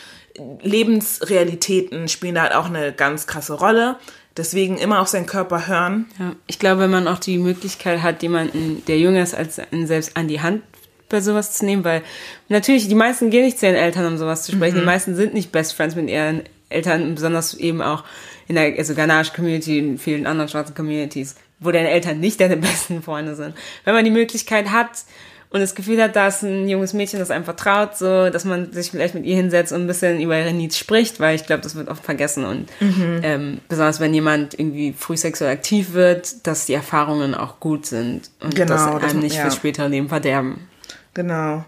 [0.61, 3.97] Lebensrealitäten spielen da halt auch eine ganz krasse Rolle.
[4.35, 6.07] Deswegen immer auf seinen Körper hören.
[6.17, 9.85] Ja, ich glaube, wenn man auch die Möglichkeit hat, jemanden, der jünger ist als einen
[9.85, 10.63] selbst an die Hand
[11.09, 12.01] bei sowas zu nehmen, weil
[12.49, 14.77] natürlich die meisten gehen nicht zu ihren Eltern, um sowas zu sprechen.
[14.77, 14.79] Mhm.
[14.79, 18.03] Die meisten sind nicht Best Friends mit ihren Eltern, besonders eben auch
[18.47, 22.57] in der also Ganache Community und vielen anderen schwarzen Communities, wo deine Eltern nicht deine
[22.57, 23.55] besten Freunde sind.
[23.83, 24.89] Wenn man die Möglichkeit hat
[25.49, 28.89] und das Gefühl hat, dass ein junges Mädchen, das einem vertraut, so, dass man sich
[28.89, 31.75] vielleicht mit ihr hinsetzt und ein bisschen über ihre Needs spricht, weil ich glaube, das
[31.75, 33.21] wird oft vergessen und mhm.
[33.21, 38.31] ähm, besonders wenn jemand irgendwie früh sexuell aktiv wird, dass die Erfahrungen auch gut sind
[38.41, 39.43] und genau, dass einem das, nicht ja.
[39.43, 40.67] fürs spätere Leben verderben.
[41.13, 41.63] Genau.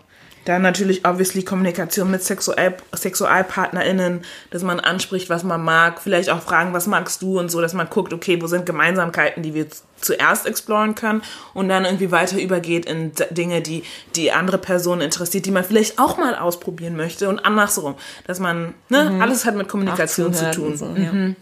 [0.45, 6.41] Dann natürlich obviously Kommunikation mit Sexual SexualpartnerInnen, dass man anspricht, was man mag, vielleicht auch
[6.41, 9.67] fragen, was magst du und so, dass man guckt, okay, wo sind Gemeinsamkeiten, die wir
[9.99, 11.23] zuerst exploren können
[11.53, 13.83] und dann irgendwie weiter übergeht in Dinge, die
[14.15, 17.95] die andere Person interessiert, die man vielleicht auch mal ausprobieren möchte und andersrum,
[18.27, 19.21] dass man, ne, mhm.
[19.21, 20.77] alles hat mit Kommunikation zu tun.
[20.77, 21.11] So, ja.
[21.11, 21.35] mhm.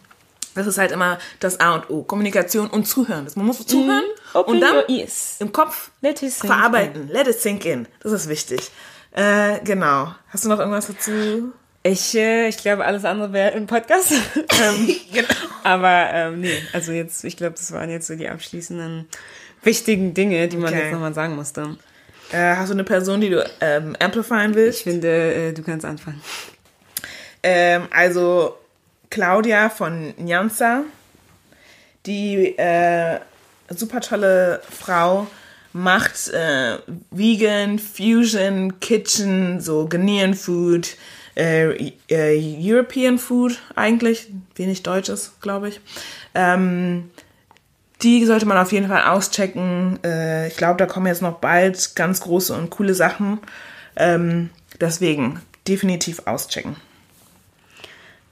[0.56, 2.04] Das ist halt immer das A und O.
[2.04, 3.28] Kommunikation und Zuhören.
[3.36, 4.84] Man muss zuhören mm, und dann
[5.40, 5.90] im Kopf
[6.30, 7.04] verarbeiten.
[7.04, 7.08] In.
[7.10, 7.88] Let it sink in.
[8.02, 8.70] Das ist wichtig.
[9.14, 10.14] Äh, genau.
[10.30, 11.54] Hast du noch irgendwas dazu?
[11.84, 14.12] Ich, äh, ich glaube, alles andere wäre im Podcast.
[14.36, 15.28] ähm, genau.
[15.64, 19.08] Aber ähm, nee, also jetzt, ich glaube, das waren jetzt so die abschließenden
[19.62, 20.84] wichtigen Dinge, die man okay.
[20.84, 21.78] jetzt nochmal sagen musste.
[22.32, 24.80] Äh, hast du eine Person, die du ähm, amplifieren willst?
[24.80, 26.22] Ich finde, äh, du kannst anfangen.
[27.44, 28.58] Ähm, also
[29.10, 30.84] Claudia von Nyanza,
[32.06, 33.20] die äh,
[33.70, 35.28] super tolle Frau,
[35.74, 36.78] macht äh,
[37.12, 40.96] Vegan, Fusion, Kitchen, so Ghanaian Food,
[41.36, 45.82] äh, äh, European Food eigentlich, wenig Deutsches, glaube ich.
[46.36, 47.10] Ähm,
[48.04, 50.00] die sollte man auf jeden Fall auschecken.
[50.04, 53.40] Äh, ich glaube, da kommen jetzt noch bald ganz große und coole Sachen.
[53.96, 54.50] Ähm,
[54.80, 56.76] deswegen definitiv auschecken.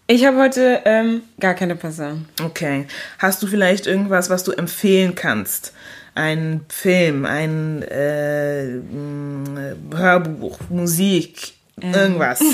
[0.07, 2.27] Ich habe heute ähm, gar keine Person.
[2.43, 2.85] Okay.
[3.17, 5.73] Hast du vielleicht irgendwas, was du empfehlen kannst?
[6.13, 8.81] Ein Film, ein äh,
[9.95, 11.93] Hörbuch, Musik, ähm.
[11.93, 12.41] irgendwas?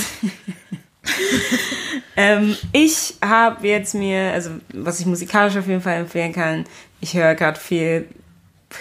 [2.16, 6.66] ähm, ich habe jetzt mir, also was ich musikalisch auf jeden Fall empfehlen kann,
[7.02, 8.08] ich höre gerade viel,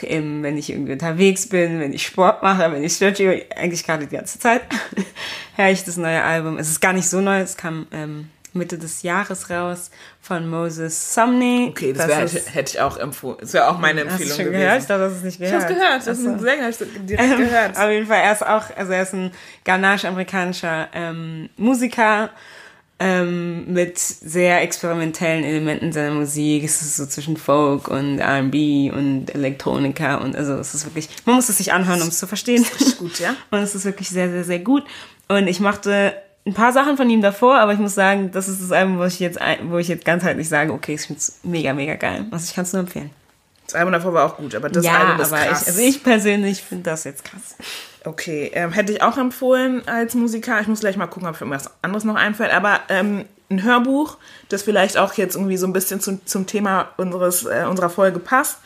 [0.03, 4.07] im, wenn ich irgendwie unterwegs bin, wenn ich Sport mache, wenn ich stretche, eigentlich gerade
[4.07, 4.63] die ganze Zeit,
[5.57, 6.59] höre ich das neue Album.
[6.59, 9.91] Es ist gar nicht so neu, es kam ähm, Mitte des Jahres raus
[10.21, 11.69] von Moses Sumney.
[11.71, 13.39] Okay, das, das wär, hätte ich auch empfohlen.
[13.41, 14.61] Das wäre auch meine Empfehlung hast du schon gewesen.
[14.61, 14.81] Gehört?
[14.83, 15.55] Ich dachte, das ist nicht gehört.
[15.55, 16.07] Ich habe es gehört.
[16.07, 16.77] Das ist ein Sänger, ich
[17.07, 17.79] direkt ähm, gehört.
[17.79, 19.31] Auf jeden Fall, er ist auch, also er ist ein
[19.65, 22.31] ghanasch-amerikanischer ähm, Musiker
[22.99, 26.65] ähm, mit sehr experimentellen Elementen seiner Musik.
[26.65, 31.37] Es ist so zwischen Folk und R&B und Elektronika und also es ist wirklich, man
[31.37, 32.65] muss es sich anhören, um es zu verstehen.
[32.73, 33.37] Das ist gut, ja.
[33.51, 34.85] Und es ist wirklich sehr, sehr, sehr gut.
[35.29, 36.15] Und ich mochte
[36.47, 39.05] ein paar Sachen von ihm davor, aber ich muss sagen, das ist das Album, wo
[39.05, 42.25] ich jetzt, wo ich jetzt ganzheitlich sage, okay, ich finde es mega, mega geil.
[42.31, 43.11] Also ich kann es nur empfehlen.
[43.67, 45.63] Das Album davor war auch gut, aber das ja, Album ist aber krass.
[45.63, 47.57] Ich, also ich persönlich finde das jetzt krass.
[48.05, 50.61] Okay, ähm, hätte ich auch empfohlen als Musiker.
[50.61, 52.55] Ich muss gleich mal gucken, ob mir was anderes noch einfällt.
[52.55, 54.19] Aber ähm, ein Hörbuch,
[54.49, 58.21] das vielleicht auch jetzt irgendwie so ein bisschen zum, zum Thema unseres, äh, unserer Folge
[58.21, 58.59] passt.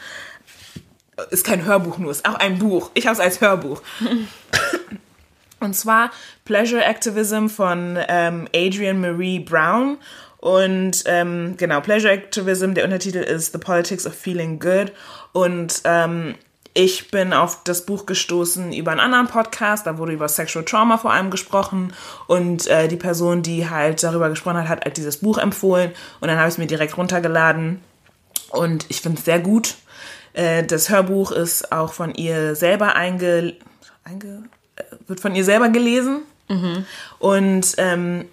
[1.31, 2.91] Ist kein Hörbuch nur, ist auch ein Buch.
[2.93, 3.81] Ich habe es als Hörbuch.
[5.61, 6.11] Und zwar
[6.45, 9.99] Pleasure Activism von ähm, Adrian Marie Brown.
[10.39, 14.93] Und ähm, genau, Pleasure Activism, der Untertitel ist The Politics of Feeling Good.
[15.33, 16.35] Und ähm,
[16.73, 20.99] ich bin auf das Buch gestoßen über einen anderen Podcast, da wurde über Sexual Trauma
[20.99, 21.93] vor allem gesprochen
[22.29, 25.91] und äh, die Person, die halt darüber gesprochen hat, hat halt dieses Buch empfohlen
[26.21, 27.81] und dann habe ich es mir direkt runtergeladen
[28.51, 29.75] und ich finde es sehr gut.
[30.33, 33.55] Äh, das Hörbuch ist auch von ihr selber einge,
[34.05, 34.45] einge
[35.11, 36.87] wird von ihr selber gelesen mhm.
[37.19, 38.25] und ähm,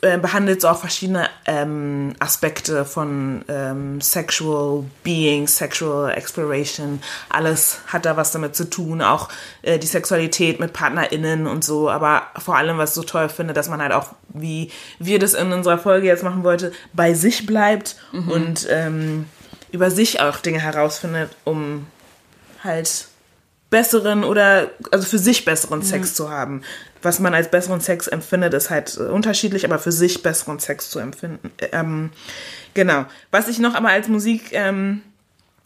[0.00, 7.02] äh, behandelt so auch verschiedene ähm, Aspekte von ähm, Sexual Being, Sexual Exploration.
[7.28, 9.28] Alles hat da was damit zu tun, auch
[9.62, 11.90] äh, die Sexualität mit PartnerInnen und so.
[11.90, 14.70] Aber vor allem, was ich so toll finde, dass man halt auch, wie
[15.00, 18.28] wir das in unserer Folge jetzt machen wollte, bei sich bleibt mhm.
[18.28, 19.26] und ähm,
[19.72, 21.88] über sich auch Dinge herausfindet, um
[22.62, 23.07] halt
[23.70, 26.14] besseren oder also für sich besseren Sex mhm.
[26.14, 26.62] zu haben.
[27.02, 30.90] Was man als besseren Sex empfindet, ist halt äh, unterschiedlich, aber für sich besseren Sex
[30.90, 31.52] zu empfinden.
[31.72, 32.10] Ähm,
[32.74, 33.04] genau.
[33.30, 35.02] Was ich noch aber als Musik ähm,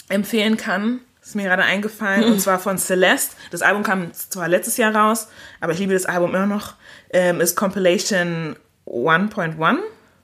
[0.08, 2.32] empfehlen kann, ist mir gerade eingefallen, mhm.
[2.32, 3.36] und zwar von Celeste.
[3.50, 5.28] Das Album kam zwar letztes Jahr raus,
[5.60, 6.74] aber ich liebe das Album immer noch.
[7.10, 9.78] Ähm, ist Compilation 1.1.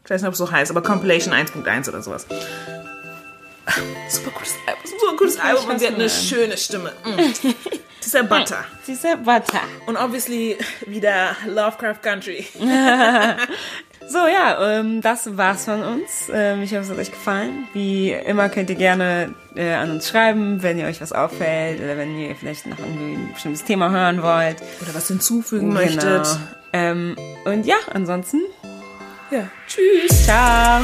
[0.04, 2.26] Ich weiß nicht, ob es so heißt, aber Compilation 1.1 oder sowas.
[4.08, 6.92] Super gutes Album, super gutes Album und sie hat eine schöne Stimme.
[7.04, 7.32] Mm.
[8.00, 8.64] Sie ist ja Butter.
[8.84, 9.60] Sie ist ja Butter.
[9.86, 10.56] Und obviously
[10.86, 12.46] wieder Lovecraft Country.
[14.08, 16.30] so, ja, ähm, das war's von uns.
[16.32, 17.68] Ähm, ich hoffe, es hat euch gefallen.
[17.74, 21.96] Wie immer könnt ihr gerne äh, an uns schreiben, wenn ihr euch was auffällt oder
[21.98, 24.56] wenn ihr vielleicht noch irgendwie ein bestimmtes Thema hören wollt.
[24.80, 25.80] Oder was hinzufügen genau.
[25.80, 26.38] möchtet.
[26.72, 28.40] Ähm, und ja, ansonsten.
[29.30, 30.24] Ja, tschüss.
[30.24, 30.80] Ciao.